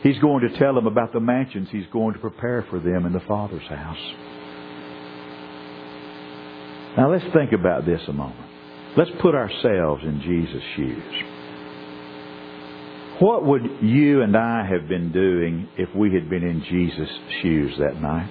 He's 0.02 0.18
going 0.18 0.49
to 0.49 0.58
tell 0.58 0.75
them 0.75 0.88
about 0.88 1.12
the 1.12 1.20
mansions 1.20 1.68
he's 1.70 1.87
going 1.92 2.14
to 2.14 2.20
prepare 2.20 2.66
for 2.68 2.80
them 2.80 3.06
in 3.06 3.12
the 3.12 3.20
Father's 3.20 3.66
house. 3.68 4.14
Now 6.96 7.12
let's 7.12 7.25
think 7.32 7.52
about 7.52 7.87
this 7.87 8.00
a 8.08 8.12
moment. 8.12 8.49
Let's 8.96 9.11
put 9.20 9.34
ourselves 9.34 10.02
in 10.02 10.20
Jesus' 10.20 10.62
shoes. 10.75 11.25
What 13.22 13.46
would 13.46 13.62
you 13.82 14.22
and 14.22 14.36
I 14.36 14.66
have 14.66 14.88
been 14.88 15.12
doing 15.12 15.68
if 15.78 15.94
we 15.94 16.12
had 16.12 16.28
been 16.28 16.42
in 16.42 16.64
Jesus' 16.68 17.08
shoes 17.40 17.72
that 17.78 18.02
night? 18.02 18.28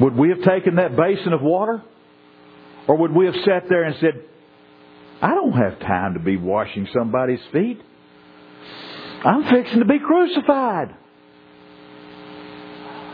Would 0.00 0.16
we 0.16 0.30
have 0.30 0.42
taken 0.42 0.74
that 0.74 0.96
basin 0.96 1.32
of 1.32 1.40
water? 1.40 1.84
Or 2.88 2.96
would 2.96 3.12
we 3.12 3.26
have 3.26 3.36
sat 3.44 3.68
there 3.68 3.84
and 3.84 3.94
said, 4.00 4.24
I 5.22 5.36
don't 5.36 5.52
have 5.52 5.78
time 5.78 6.14
to 6.14 6.20
be 6.20 6.36
washing 6.36 6.88
somebody's 6.92 7.42
feet. 7.52 7.80
I'm 9.24 9.44
fixing 9.44 9.78
to 9.78 9.84
be 9.84 10.00
crucified. 10.00 10.96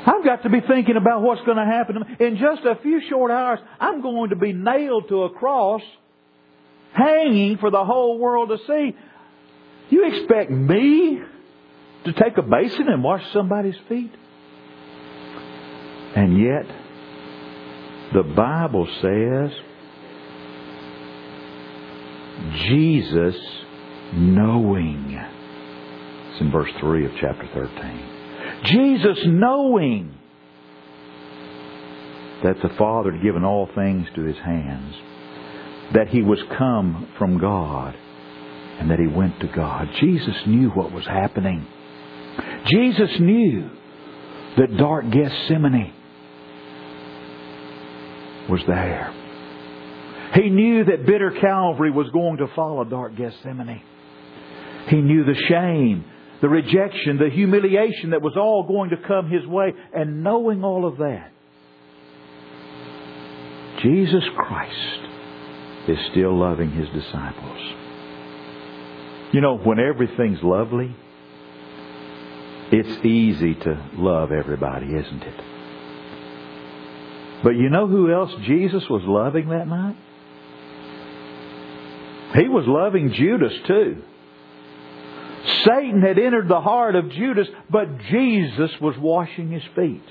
I've 0.06 0.24
got 0.24 0.42
to 0.44 0.48
be 0.48 0.62
thinking 0.66 0.96
about 0.96 1.20
what's 1.20 1.42
going 1.42 1.58
to 1.58 1.66
happen. 1.66 1.96
To 1.96 2.00
me. 2.00 2.06
In 2.18 2.38
just 2.38 2.64
a 2.64 2.80
few 2.82 3.02
short 3.10 3.30
hours, 3.30 3.58
I'm 3.78 4.00
going 4.00 4.30
to 4.30 4.36
be 4.36 4.54
nailed 4.54 5.10
to 5.10 5.24
a 5.24 5.30
cross, 5.34 5.82
hanging 6.94 7.58
for 7.58 7.70
the 7.70 7.84
whole 7.84 8.18
world 8.18 8.50
to 8.50 8.58
see. 8.66 8.96
You 9.90 10.06
expect 10.06 10.50
me 10.50 11.20
to 12.04 12.12
take 12.12 12.38
a 12.38 12.42
basin 12.42 12.88
and 12.88 13.02
wash 13.02 13.22
somebody's 13.32 13.76
feet? 13.88 14.12
And 16.16 16.38
yet, 16.38 16.66
the 18.12 18.22
Bible 18.22 18.86
says 19.02 19.50
Jesus 22.68 23.34
knowing. 24.14 25.20
It's 26.30 26.40
in 26.40 26.50
verse 26.50 26.70
3 26.80 27.06
of 27.06 27.12
chapter 27.20 27.48
13. 27.52 28.10
Jesus 28.64 29.18
knowing 29.26 30.14
that 32.44 32.60
the 32.62 32.68
Father 32.76 33.12
had 33.12 33.22
given 33.22 33.44
all 33.44 33.68
things 33.74 34.06
to 34.14 34.22
his 34.22 34.36
hands, 34.36 34.94
that 35.92 36.08
he 36.08 36.22
was 36.22 36.38
come 36.56 37.08
from 37.18 37.38
God, 37.38 37.94
and 38.80 38.90
that 38.90 38.98
he 38.98 39.06
went 39.06 39.38
to 39.40 39.46
God. 39.48 39.88
Jesus 40.00 40.34
knew 40.46 40.70
what 40.70 40.92
was 40.92 41.04
happening. 41.04 41.66
Jesus 42.66 43.10
knew 43.20 43.70
that 44.56 44.76
dark 44.76 45.04
Gethsemane 45.10 45.92
was 48.48 48.60
there. 48.66 49.12
He 50.34 50.50
knew 50.50 50.84
that 50.84 51.06
bitter 51.06 51.30
Calvary 51.40 51.90
was 51.90 52.08
going 52.12 52.38
to 52.38 52.48
follow 52.56 52.84
dark 52.84 53.16
Gethsemane. 53.16 53.82
He 54.88 55.00
knew 55.00 55.24
the 55.24 55.40
shame, 55.48 56.04
the 56.40 56.48
rejection, 56.48 57.18
the 57.18 57.30
humiliation 57.30 58.10
that 58.10 58.22
was 58.22 58.34
all 58.36 58.66
going 58.66 58.90
to 58.90 58.96
come 58.96 59.30
his 59.30 59.46
way. 59.46 59.72
And 59.94 60.24
knowing 60.24 60.64
all 60.64 60.86
of 60.86 60.98
that, 60.98 61.30
Jesus 63.82 64.24
Christ 64.36 65.13
is 65.88 65.98
still 66.10 66.36
loving 66.38 66.70
his 66.70 66.88
disciples. 66.90 67.58
You 69.32 69.40
know, 69.40 69.56
when 69.56 69.78
everything's 69.78 70.42
lovely, 70.42 70.94
it's 72.70 73.04
easy 73.04 73.54
to 73.54 73.90
love 73.94 74.32
everybody, 74.32 74.86
isn't 74.86 75.22
it? 75.22 75.40
But 77.42 77.56
you 77.56 77.68
know 77.68 77.86
who 77.86 78.12
else 78.12 78.32
Jesus 78.44 78.88
was 78.88 79.02
loving 79.04 79.50
that 79.50 79.68
night? 79.68 79.96
He 82.36 82.48
was 82.48 82.64
loving 82.66 83.12
Judas 83.12 83.52
too. 83.66 84.02
Satan 85.64 86.00
had 86.00 86.18
entered 86.18 86.48
the 86.48 86.60
heart 86.60 86.96
of 86.96 87.10
Judas, 87.10 87.48
but 87.70 87.98
Jesus 88.10 88.70
was 88.80 88.96
washing 88.98 89.50
his 89.50 89.62
feet. 89.76 90.02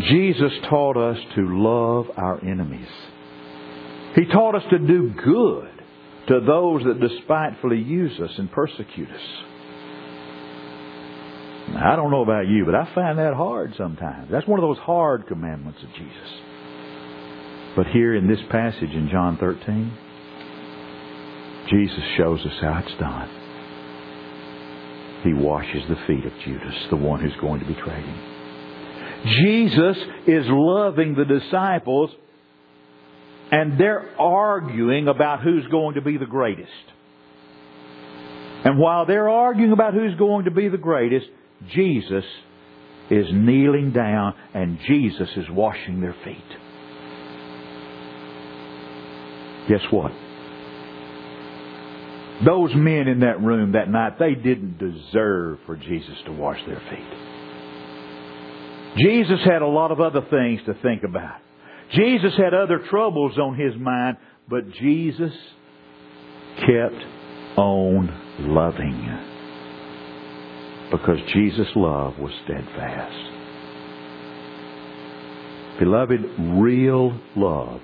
Jesus 0.00 0.52
taught 0.68 0.96
us 0.96 1.18
to 1.34 1.42
love 1.48 2.06
our 2.16 2.42
enemies. 2.44 2.88
He 4.14 4.26
taught 4.26 4.54
us 4.54 4.62
to 4.70 4.78
do 4.78 5.10
good 5.24 5.70
to 6.28 6.40
those 6.40 6.82
that 6.84 7.00
despitefully 7.00 7.78
use 7.78 8.18
us 8.20 8.30
and 8.36 8.50
persecute 8.50 9.08
us. 9.08 9.20
Now, 11.68 11.92
I 11.92 11.96
don't 11.96 12.10
know 12.10 12.22
about 12.22 12.46
you, 12.46 12.64
but 12.64 12.74
I 12.74 12.94
find 12.94 13.18
that 13.18 13.34
hard 13.34 13.74
sometimes. 13.76 14.30
That's 14.30 14.46
one 14.46 14.58
of 14.58 14.62
those 14.62 14.78
hard 14.78 15.26
commandments 15.26 15.82
of 15.82 15.88
Jesus. 15.94 16.30
But 17.74 17.86
here 17.88 18.14
in 18.14 18.28
this 18.28 18.40
passage 18.50 18.90
in 18.90 19.08
John 19.10 19.36
13, 19.38 19.92
Jesus 21.70 22.04
shows 22.16 22.40
us 22.40 22.60
how 22.60 22.82
it's 22.84 22.98
done. 23.00 23.28
He 25.24 25.34
washes 25.34 25.82
the 25.88 25.96
feet 26.06 26.24
of 26.24 26.32
Judas, 26.44 26.86
the 26.90 26.96
one 26.96 27.20
who's 27.20 27.36
going 27.40 27.60
to 27.60 27.66
betray 27.66 28.00
him. 28.00 28.35
Jesus 29.24 29.96
is 30.26 30.44
loving 30.48 31.14
the 31.14 31.24
disciples, 31.24 32.10
and 33.50 33.78
they're 33.78 34.08
arguing 34.20 35.08
about 35.08 35.42
who's 35.42 35.66
going 35.68 35.94
to 35.94 36.00
be 36.00 36.16
the 36.16 36.26
greatest. 36.26 36.70
And 38.64 38.78
while 38.78 39.06
they're 39.06 39.28
arguing 39.28 39.72
about 39.72 39.94
who's 39.94 40.16
going 40.16 40.46
to 40.46 40.50
be 40.50 40.68
the 40.68 40.78
greatest, 40.78 41.26
Jesus 41.72 42.24
is 43.10 43.26
kneeling 43.32 43.92
down 43.92 44.34
and 44.54 44.78
Jesus 44.86 45.28
is 45.36 45.48
washing 45.50 46.00
their 46.00 46.16
feet. 46.24 46.36
Guess 49.68 49.82
what? 49.90 50.12
Those 52.44 52.74
men 52.74 53.08
in 53.08 53.20
that 53.20 53.40
room 53.40 53.72
that 53.72 53.88
night, 53.88 54.18
they 54.18 54.34
didn't 54.34 54.78
deserve 54.78 55.58
for 55.64 55.76
Jesus 55.76 56.16
to 56.26 56.32
wash 56.32 56.58
their 56.66 56.82
feet. 56.90 57.25
Jesus 58.96 59.40
had 59.44 59.62
a 59.62 59.66
lot 59.66 59.90
of 59.90 60.00
other 60.00 60.22
things 60.30 60.60
to 60.66 60.74
think 60.82 61.02
about. 61.02 61.38
Jesus 61.92 62.34
had 62.36 62.54
other 62.54 62.80
troubles 62.90 63.38
on 63.38 63.56
his 63.56 63.74
mind, 63.76 64.16
but 64.48 64.70
Jesus 64.72 65.32
kept 66.60 67.04
on 67.56 68.08
loving. 68.40 69.18
Because 70.90 71.18
Jesus' 71.32 71.68
love 71.76 72.18
was 72.18 72.32
steadfast. 72.44 73.32
Beloved, 75.78 76.20
real 76.56 77.20
love 77.36 77.80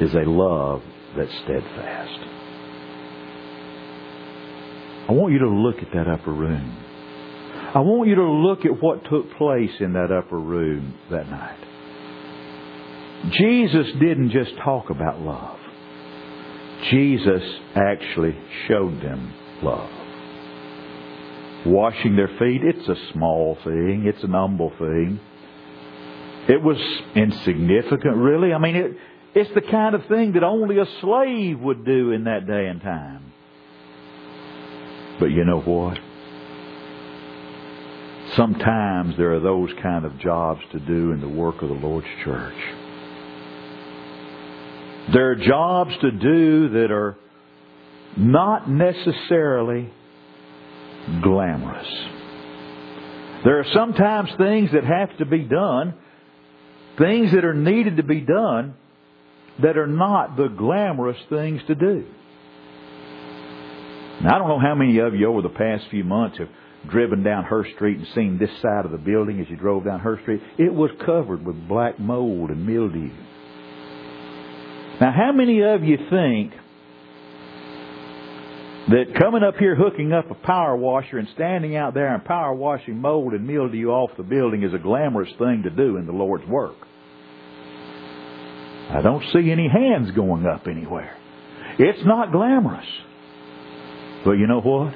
is 0.00 0.12
a 0.14 0.28
love 0.28 0.82
that's 1.16 1.32
steadfast. 1.44 2.20
I 5.08 5.12
want 5.12 5.32
you 5.32 5.38
to 5.40 5.48
look 5.48 5.78
at 5.78 5.92
that 5.94 6.08
upper 6.08 6.32
room. 6.32 6.76
I 7.74 7.80
want 7.80 8.08
you 8.08 8.16
to 8.16 8.30
look 8.30 8.66
at 8.66 8.82
what 8.82 9.04
took 9.06 9.32
place 9.38 9.72
in 9.80 9.94
that 9.94 10.12
upper 10.12 10.38
room 10.38 10.94
that 11.10 11.28
night. 11.30 11.58
Jesus 13.30 13.86
didn't 13.98 14.30
just 14.30 14.52
talk 14.62 14.90
about 14.90 15.20
love. 15.20 15.58
Jesus 16.90 17.42
actually 17.74 18.36
showed 18.68 19.00
them 19.00 19.32
love. 19.62 19.90
Washing 21.64 22.16
their 22.16 22.28
feet, 22.38 22.60
it's 22.62 22.88
a 22.88 23.12
small 23.12 23.56
thing. 23.64 24.04
It's 24.06 24.22
an 24.22 24.32
humble 24.32 24.72
thing. 24.78 25.20
It 26.48 26.60
was 26.60 26.76
insignificant, 27.14 28.16
really. 28.16 28.52
I 28.52 28.58
mean, 28.58 28.76
it, 28.76 28.96
it's 29.34 29.54
the 29.54 29.62
kind 29.62 29.94
of 29.94 30.04
thing 30.06 30.32
that 30.32 30.42
only 30.42 30.78
a 30.78 30.86
slave 31.00 31.60
would 31.60 31.86
do 31.86 32.10
in 32.10 32.24
that 32.24 32.46
day 32.46 32.66
and 32.66 32.82
time. 32.82 33.32
But 35.20 35.26
you 35.26 35.44
know 35.44 35.60
what? 35.60 35.98
Sometimes 38.36 39.16
there 39.18 39.34
are 39.34 39.40
those 39.40 39.70
kind 39.82 40.04
of 40.04 40.18
jobs 40.18 40.60
to 40.72 40.80
do 40.80 41.12
in 41.12 41.20
the 41.20 41.28
work 41.28 41.60
of 41.62 41.68
the 41.68 41.74
Lord's 41.74 42.06
church. 42.24 42.54
There 45.12 45.32
are 45.32 45.36
jobs 45.36 45.92
to 46.00 46.10
do 46.10 46.68
that 46.70 46.90
are 46.90 47.16
not 48.16 48.70
necessarily 48.70 49.92
glamorous. 51.22 51.88
There 53.44 53.58
are 53.58 53.66
sometimes 53.74 54.30
things 54.38 54.70
that 54.72 54.84
have 54.84 55.16
to 55.18 55.26
be 55.26 55.40
done, 55.40 55.94
things 56.98 57.32
that 57.32 57.44
are 57.44 57.54
needed 57.54 57.96
to 57.96 58.02
be 58.02 58.20
done, 58.20 58.74
that 59.60 59.76
are 59.76 59.86
not 59.86 60.36
the 60.36 60.48
glamorous 60.48 61.18
things 61.28 61.60
to 61.66 61.74
do. 61.74 62.06
Now, 64.22 64.36
I 64.36 64.38
don't 64.38 64.48
know 64.48 64.60
how 64.60 64.74
many 64.74 64.98
of 64.98 65.14
you 65.14 65.26
over 65.26 65.42
the 65.42 65.48
past 65.48 65.84
few 65.90 66.04
months 66.04 66.38
have 66.38 66.48
driven 66.88 67.22
down 67.22 67.44
Hurst 67.44 67.74
Street 67.74 67.98
and 67.98 68.06
seen 68.14 68.38
this 68.38 68.50
side 68.60 68.84
of 68.84 68.90
the 68.90 68.98
building 68.98 69.40
as 69.40 69.48
you 69.48 69.56
drove 69.56 69.84
down 69.84 70.00
Hurst 70.00 70.22
Street. 70.22 70.42
It 70.58 70.72
was 70.72 70.90
covered 71.04 71.44
with 71.44 71.68
black 71.68 71.98
mold 71.98 72.50
and 72.50 72.66
mildew. 72.66 73.10
Now, 75.00 75.12
how 75.12 75.32
many 75.32 75.62
of 75.62 75.82
you 75.82 75.96
think 76.10 76.52
that 78.88 79.14
coming 79.18 79.42
up 79.42 79.56
here 79.56 79.74
hooking 79.76 80.12
up 80.12 80.30
a 80.30 80.34
power 80.34 80.76
washer 80.76 81.18
and 81.18 81.28
standing 81.34 81.76
out 81.76 81.94
there 81.94 82.12
and 82.12 82.24
power 82.24 82.54
washing 82.54 82.98
mold 82.98 83.32
and 83.32 83.46
mildew 83.46 83.88
off 83.88 84.10
the 84.16 84.22
building 84.22 84.62
is 84.64 84.74
a 84.74 84.78
glamorous 84.78 85.30
thing 85.38 85.62
to 85.64 85.70
do 85.70 85.96
in 85.96 86.06
the 86.06 86.12
Lord's 86.12 86.46
work? 86.46 86.76
I 88.90 89.00
don't 89.00 89.24
see 89.32 89.50
any 89.50 89.68
hands 89.68 90.10
going 90.10 90.46
up 90.46 90.66
anywhere. 90.66 91.16
It's 91.78 92.04
not 92.04 92.32
glamorous. 92.32 92.86
But 94.24 94.32
you 94.32 94.46
know 94.46 94.60
what? 94.60 94.94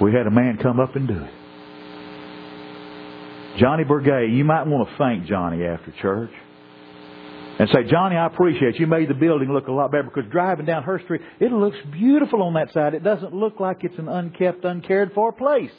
We 0.00 0.12
had 0.12 0.26
a 0.26 0.30
man 0.30 0.58
come 0.62 0.78
up 0.80 0.94
and 0.96 1.08
do 1.08 1.14
it. 1.18 1.30
Johnny 3.58 3.84
Burgay, 3.84 4.36
you 4.36 4.44
might 4.44 4.66
want 4.66 4.88
to 4.88 4.96
thank 4.98 5.26
Johnny 5.26 5.64
after 5.64 5.92
church. 6.02 6.30
and 7.58 7.68
say, 7.70 7.84
Johnny, 7.90 8.16
I 8.16 8.26
appreciate 8.26 8.78
you 8.78 8.86
made 8.86 9.08
the 9.08 9.14
building 9.14 9.50
look 9.50 9.66
a 9.68 9.72
lot 9.72 9.90
better 9.90 10.02
because 10.04 10.30
driving 10.30 10.66
down 10.66 10.82
Hurst 10.82 11.04
street, 11.06 11.22
it 11.40 11.50
looks 11.52 11.78
beautiful 11.90 12.42
on 12.42 12.54
that 12.54 12.72
side. 12.74 12.92
It 12.92 13.02
doesn't 13.02 13.34
look 13.34 13.60
like 13.60 13.82
it's 13.82 13.98
an 13.98 14.08
unkept, 14.08 14.64
uncared 14.64 15.12
for 15.14 15.32
place. 15.32 15.70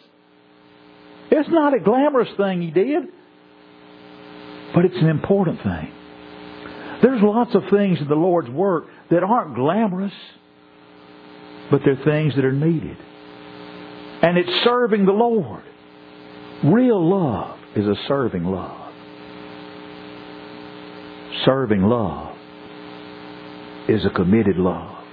It's 1.30 1.49
not 1.49 1.75
a 1.75 1.80
glamorous 1.80 2.30
thing 2.38 2.62
he 2.62 2.71
did, 2.71 3.03
but 4.73 4.86
it's 4.86 4.95
an 4.97 5.10
important 5.10 5.62
thing. 5.62 5.91
There's 7.03 7.21
lots 7.21 7.53
of 7.53 7.63
things 7.69 7.99
in 8.01 8.08
the 8.08 8.15
Lord's 8.15 8.49
work 8.49 8.86
that 9.12 9.21
aren't 9.21 9.53
glamorous, 9.56 10.13
but 11.69 11.82
they're 11.86 12.03
things 12.03 12.36
that 12.36 12.45
are 12.45 12.51
needed. 12.51 12.97
And 14.21 14.38
it's 14.38 14.63
serving 14.63 15.06
the 15.06 15.12
Lord. 15.12 15.63
Real 16.63 17.08
love 17.08 17.60
is 17.75 17.86
a 17.86 17.95
serving 18.08 18.45
love. 18.45 18.93
Serving 21.45 21.84
love 21.84 22.36
is 23.88 24.03
a 24.06 24.10
committed 24.10 24.58
love. 24.58 25.03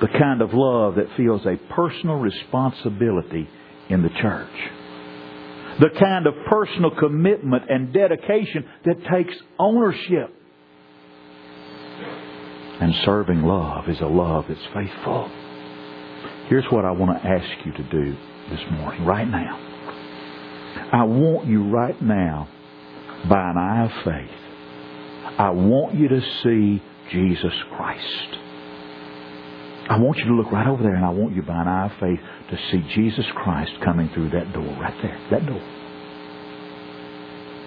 The 0.00 0.08
kind 0.08 0.42
of 0.42 0.52
love 0.52 0.96
that 0.96 1.16
feels 1.16 1.46
a 1.46 1.56
personal 1.72 2.16
responsibility 2.16 3.48
in 3.88 4.02
the 4.02 4.10
church. 4.10 4.50
The 5.80 5.90
kind 5.98 6.26
of 6.26 6.34
personal 6.48 6.90
commitment 6.90 7.70
and 7.70 7.92
dedication 7.92 8.66
that 8.84 8.96
takes 9.10 9.34
ownership. 9.58 10.30
And 12.80 12.94
serving 13.04 13.42
love 13.42 13.88
is 13.88 14.00
a 14.00 14.06
love 14.06 14.44
that's 14.48 14.60
faithful. 14.74 15.30
Here's 16.48 16.64
what 16.70 16.84
I 16.84 16.90
want 16.90 17.20
to 17.20 17.26
ask 17.26 17.66
you 17.66 17.72
to 17.72 17.82
do 17.90 18.16
this 18.50 18.60
morning, 18.72 19.04
right 19.04 19.28
now. 19.28 19.58
I 20.92 21.04
want 21.04 21.46
you 21.46 21.70
right 21.70 22.00
now, 22.02 22.48
by 23.28 23.50
an 23.50 23.56
eye 23.56 23.84
of 23.84 24.04
faith, 24.04 25.38
I 25.38 25.50
want 25.50 25.94
you 25.94 26.08
to 26.08 26.20
see 26.42 26.82
Jesus 27.10 27.52
Christ. 27.74 28.38
I 29.88 29.98
want 29.98 30.18
you 30.18 30.24
to 30.26 30.34
look 30.34 30.52
right 30.52 30.66
over 30.66 30.82
there 30.82 30.94
and 30.94 31.04
I 31.04 31.10
want 31.10 31.34
you 31.34 31.42
by 31.42 31.60
an 31.60 31.68
eye 31.68 31.86
of 31.86 31.92
faith 32.00 32.20
to 32.50 32.58
see 32.70 32.82
Jesus 32.94 33.26
Christ 33.34 33.72
coming 33.82 34.08
through 34.14 34.30
that 34.30 34.52
door 34.52 34.64
right 34.80 34.94
there. 35.02 35.18
That 35.30 35.46
door. 35.46 35.62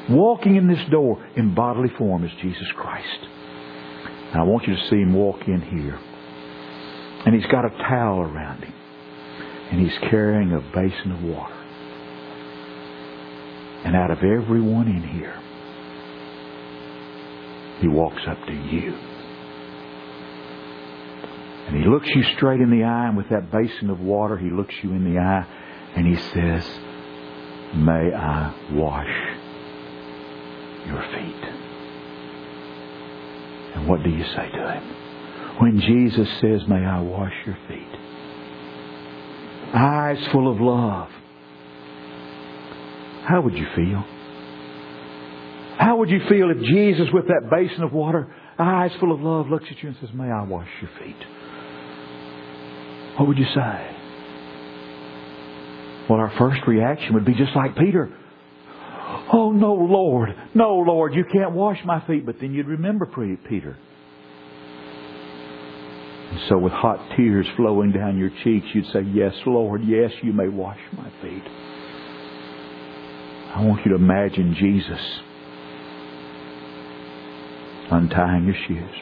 Walking 0.10 0.56
in 0.56 0.68
this 0.68 0.84
door 0.90 1.24
in 1.36 1.54
bodily 1.54 1.90
form 1.98 2.24
is 2.24 2.32
Jesus 2.42 2.68
Christ. 2.76 3.20
And 4.32 4.42
I 4.42 4.44
want 4.44 4.68
you 4.68 4.76
to 4.76 4.88
see 4.90 4.98
him 4.98 5.14
walk 5.14 5.48
in 5.48 5.62
here. 5.62 6.00
And 7.28 7.36
he's 7.36 7.52
got 7.52 7.66
a 7.66 7.70
towel 7.70 8.22
around 8.22 8.64
him. 8.64 8.74
And 9.70 9.82
he's 9.82 9.98
carrying 10.10 10.54
a 10.54 10.62
basin 10.74 11.12
of 11.12 11.22
water. 11.24 11.54
And 13.84 13.98
out 13.98 14.12
of 14.12 14.20
everyone 14.20 14.88
in 14.88 15.04
here, 15.04 15.38
he 17.82 17.90
walks 17.90 18.22
up 18.26 18.38
to 18.46 18.54
you. 18.54 18.94
And 21.68 21.76
he 21.76 21.90
looks 21.90 22.08
you 22.16 22.24
straight 22.38 22.62
in 22.62 22.72
the 22.72 22.86
eye, 22.86 23.10
and 23.10 23.18
with 23.18 23.28
that 23.28 23.52
basin 23.52 23.90
of 23.90 24.00
water, 24.00 24.38
he 24.38 24.50
looks 24.50 24.76
you 24.82 24.92
in 24.92 25.14
the 25.14 25.20
eye, 25.20 25.46
and 25.98 26.08
he 26.08 26.16
says, 26.16 26.66
May 27.76 28.14
I 28.16 28.56
wash 28.72 29.38
your 30.88 31.02
feet? 31.02 31.44
And 33.76 33.90
what 33.90 34.02
do 34.02 34.12
you 34.12 34.24
say 34.24 34.50
to 34.50 34.72
him? 34.72 35.07
When 35.60 35.80
Jesus 35.82 36.28
says, 36.42 36.62
May 36.68 36.86
I 36.86 37.02
wash 37.02 37.34
your 37.46 37.58
feet? 37.68 38.00
Eyes 39.74 40.18
full 40.32 40.52
of 40.52 40.62
love. 40.62 41.10
How 43.28 43.42
would 43.42 43.56
you 43.56 43.66
feel? 43.76 44.04
How 45.78 45.98
would 45.98 46.10
you 46.10 46.20
feel 46.30 46.50
if 46.52 46.60
Jesus, 46.64 47.08
with 47.14 47.28
that 47.28 47.50
basin 47.52 47.84
of 47.84 47.92
water, 47.92 48.34
eyes 48.58 48.92
full 49.00 49.12
of 49.12 49.20
love, 49.20 49.50
looks 49.50 49.66
at 49.70 49.82
you 49.82 49.90
and 49.90 49.98
says, 50.00 50.10
May 50.14 50.30
I 50.30 50.44
wash 50.44 50.70
your 50.82 50.92
feet? 51.00 51.16
What 53.18 53.28
would 53.28 53.38
you 53.38 53.46
say? 53.46 53.96
Well, 56.10 56.20
our 56.20 56.34
first 56.38 56.62
reaction 56.68 57.16
would 57.16 57.26
be 57.26 57.34
just 57.34 57.56
like 57.56 57.76
Peter. 57.76 58.10
Oh, 59.34 59.52
no, 59.52 59.74
Lord. 59.74 60.30
No, 60.54 60.76
Lord, 60.78 61.14
you 61.14 61.26
can't 61.32 61.52
wash 61.52 61.80
my 61.84 62.06
feet. 62.08 62.26
But 62.26 62.36
then 62.40 62.54
you'd 62.54 62.68
remember 62.68 63.06
Peter. 63.50 63.78
And 66.30 66.40
so 66.50 66.58
with 66.58 66.74
hot 66.74 67.00
tears 67.16 67.48
flowing 67.56 67.92
down 67.92 68.18
your 68.18 68.32
cheeks, 68.44 68.68
you'd 68.74 68.88
say, 68.88 69.02
Yes, 69.14 69.34
Lord, 69.46 69.84
yes, 69.86 70.12
you 70.22 70.34
may 70.34 70.50
wash 70.50 70.80
my 70.96 71.10
feet. 71.22 71.44
I 73.56 73.64
want 73.64 73.86
you 73.86 73.92
to 73.92 73.96
imagine 73.96 74.54
Jesus 74.56 75.02
untying 77.90 78.46
your 78.46 78.56
shoes, 78.68 78.96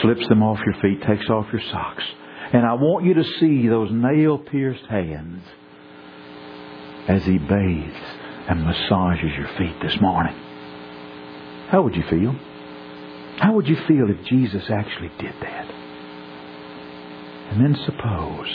slips 0.00 0.26
them 0.28 0.42
off 0.42 0.60
your 0.64 0.80
feet, 0.80 1.02
takes 1.02 1.28
off 1.28 1.46
your 1.52 1.62
socks, 1.72 2.04
and 2.52 2.64
I 2.64 2.74
want 2.74 3.04
you 3.04 3.14
to 3.14 3.24
see 3.40 3.68
those 3.68 3.90
nail 3.90 4.38
pierced 4.38 4.84
hands 4.86 5.42
as 7.08 7.24
He 7.24 7.38
bathes 7.38 7.96
and 8.48 8.64
massages 8.64 9.36
your 9.36 9.48
feet 9.58 9.74
this 9.82 10.00
morning. 10.00 10.34
How 11.68 11.82
would 11.82 11.96
you 11.96 12.04
feel? 12.08 12.36
How 13.38 13.52
would 13.54 13.66
you 13.66 13.76
feel 13.86 14.08
if 14.10 14.26
Jesus 14.26 14.64
actually 14.70 15.10
did 15.18 15.34
that? 15.40 15.70
And 17.50 17.60
then 17.60 17.76
suppose 17.84 18.48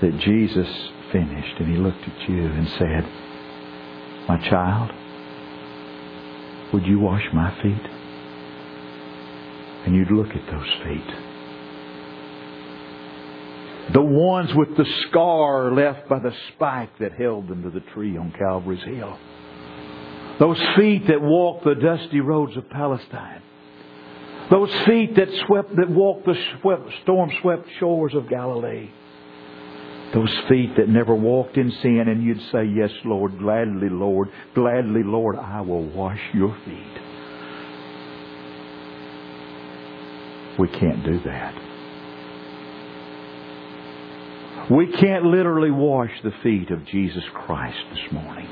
that 0.00 0.18
Jesus 0.20 0.68
finished 1.12 1.58
and 1.58 1.68
He 1.68 1.76
looked 1.76 2.02
at 2.02 2.28
you 2.28 2.46
and 2.46 2.68
said, 2.78 4.28
My 4.28 4.38
child, 4.48 4.92
would 6.72 6.86
you 6.86 6.98
wash 6.98 7.24
my 7.32 7.50
feet? 7.62 7.90
And 9.86 9.94
you'd 9.96 10.10
look 10.10 10.30
at 10.34 10.46
those 10.50 10.70
feet 10.84 11.28
the 13.92 14.02
ones 14.02 14.50
with 14.54 14.76
the 14.76 14.84
scar 15.08 15.72
left 15.72 16.08
by 16.08 16.18
the 16.18 16.32
spike 16.54 16.98
that 16.98 17.12
held 17.12 17.48
them 17.48 17.62
to 17.62 17.70
the 17.70 17.84
tree 17.94 18.16
on 18.18 18.32
Calvary's 18.32 18.82
Hill. 18.84 19.18
Those 20.38 20.60
feet 20.76 21.08
that 21.08 21.20
walked 21.20 21.64
the 21.64 21.74
dusty 21.74 22.20
roads 22.20 22.56
of 22.56 22.70
Palestine. 22.70 23.42
Those 24.50 24.70
feet 24.86 25.16
that 25.16 25.28
swept, 25.46 25.76
that 25.76 25.90
walked 25.90 26.24
the 26.26 26.36
storm-swept 27.02 27.68
shores 27.78 28.14
of 28.14 28.28
Galilee. 28.28 28.88
Those 30.14 30.34
feet 30.48 30.76
that 30.76 30.88
never 30.88 31.14
walked 31.14 31.58
in 31.58 31.70
sin 31.82 32.04
and 32.06 32.22
you'd 32.22 32.40
say, 32.50 32.64
yes, 32.64 32.90
Lord, 33.04 33.38
gladly, 33.38 33.90
Lord, 33.90 34.30
gladly, 34.54 35.02
Lord, 35.02 35.36
I 35.36 35.60
will 35.60 35.84
wash 35.84 36.20
your 36.32 36.56
feet. 36.64 37.02
We 40.58 40.68
can't 40.68 41.04
do 41.04 41.20
that. 41.24 41.54
We 44.70 44.86
can't 44.92 45.24
literally 45.24 45.70
wash 45.70 46.10
the 46.24 46.32
feet 46.42 46.70
of 46.70 46.86
Jesus 46.86 47.24
Christ 47.34 47.78
this 47.90 48.12
morning. 48.12 48.48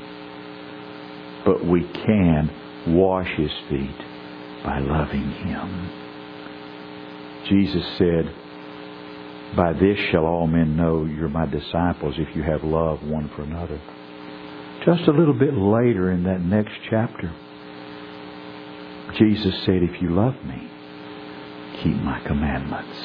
But 1.47 1.65
we 1.65 1.81
can 1.93 2.51
wash 2.87 3.29
his 3.37 3.51
feet 3.69 3.97
by 4.65 4.79
loving 4.79 5.31
him. 5.31 5.91
Jesus 7.47 7.85
said, 7.97 8.35
By 9.55 9.71
this 9.71 9.97
shall 10.11 10.25
all 10.25 10.45
men 10.45 10.75
know 10.75 11.05
you're 11.05 11.29
my 11.29 11.45
disciples 11.45 12.15
if 12.17 12.35
you 12.35 12.43
have 12.43 12.65
love 12.65 13.01
one 13.01 13.31
for 13.33 13.43
another. 13.43 13.79
Just 14.85 15.07
a 15.07 15.11
little 15.11 15.33
bit 15.33 15.53
later 15.53 16.11
in 16.11 16.23
that 16.23 16.41
next 16.41 16.73
chapter, 16.89 17.33
Jesus 19.17 19.63
said, 19.65 19.83
If 19.83 20.01
you 20.01 20.09
love 20.09 20.35
me, 20.43 20.69
keep 21.81 21.95
my 21.95 22.19
commandments. 22.27 22.97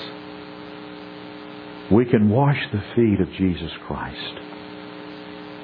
We 1.92 2.06
can 2.06 2.28
wash 2.28 2.58
the 2.72 2.82
feet 2.96 3.20
of 3.20 3.32
Jesus 3.34 3.70
Christ 3.86 4.34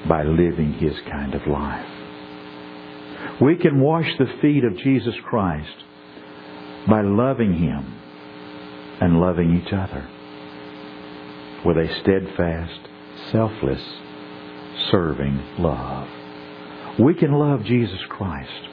by 0.07 0.23
living 0.23 0.75
His 0.75 0.95
kind 1.11 1.35
of 1.35 1.45
life. 1.45 1.98
We 3.41 3.55
can 3.55 3.79
wash 3.79 4.07
the 4.17 4.27
feet 4.41 4.63
of 4.63 4.77
Jesus 4.77 5.15
Christ 5.23 5.75
by 6.87 7.01
loving 7.01 7.53
Him 7.53 7.95
and 9.01 9.19
loving 9.19 9.61
each 9.61 9.73
other 9.73 10.07
with 11.65 11.77
a 11.77 11.87
steadfast, 12.01 12.79
selfless, 13.31 13.81
serving 14.91 15.41
love. 15.59 16.07
We 16.99 17.13
can 17.13 17.31
love 17.31 17.63
Jesus 17.63 17.99
Christ 18.09 18.69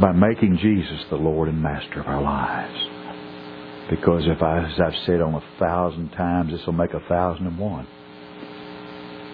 by 0.00 0.12
making 0.12 0.58
Jesus 0.58 1.04
the 1.10 1.16
Lord 1.16 1.48
and 1.48 1.62
Master 1.62 2.00
of 2.00 2.06
our 2.06 2.22
lives. 2.22 2.78
Because 3.90 4.22
if 4.26 4.42
I, 4.42 4.64
as 4.64 4.80
I've 4.80 5.06
said 5.06 5.20
on 5.20 5.34
a 5.34 5.42
thousand 5.58 6.10
times, 6.10 6.52
this 6.52 6.64
will 6.66 6.72
make 6.72 6.94
a 6.94 7.00
thousand 7.08 7.46
and 7.46 7.58
one. 7.58 7.86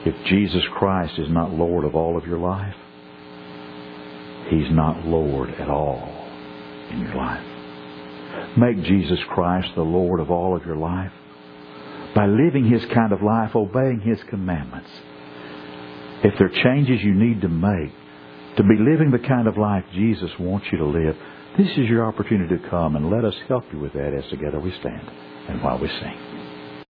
If 0.09 0.15
Jesus 0.25 0.63
Christ 0.79 1.19
is 1.19 1.29
not 1.29 1.53
Lord 1.53 1.85
of 1.85 1.95
all 1.95 2.17
of 2.17 2.25
your 2.25 2.39
life, 2.39 2.75
He's 4.49 4.71
not 4.71 5.05
Lord 5.05 5.51
at 5.51 5.69
all 5.69 6.09
in 6.91 7.01
your 7.01 7.15
life. 7.15 7.45
Make 8.57 8.83
Jesus 8.85 9.19
Christ 9.29 9.69
the 9.77 9.83
Lord 9.83 10.21
of 10.21 10.31
all 10.31 10.57
of 10.57 10.65
your 10.65 10.77
life 10.77 11.13
by 12.15 12.25
living 12.25 12.71
His 12.71 12.81
kind 12.95 13.13
of 13.13 13.21
life, 13.21 13.55
obeying 13.55 14.01
His 14.01 14.19
commandments. 14.31 14.89
If 16.25 16.33
there 16.39 16.47
are 16.47 16.65
changes 16.65 17.03
you 17.03 17.13
need 17.13 17.43
to 17.43 17.49
make 17.49 17.93
to 18.57 18.63
be 18.63 18.79
living 18.79 19.11
the 19.11 19.29
kind 19.29 19.47
of 19.47 19.59
life 19.59 19.85
Jesus 19.93 20.31
wants 20.41 20.69
you 20.73 20.79
to 20.79 20.87
live, 20.87 21.17
this 21.59 21.69
is 21.73 21.87
your 21.87 22.07
opportunity 22.07 22.57
to 22.57 22.71
come 22.71 22.97
and 22.97 23.11
let 23.11 23.27
us 23.27 23.35
help 23.47 23.65
you 23.75 23.79
with 23.79 23.93
that 23.93 24.15
as 24.15 24.25
together 24.31 24.59
we 24.59 24.73
stand 24.81 25.07
and 25.51 25.63
while 25.63 25.79
we 25.79 25.89
sing. 25.89 26.48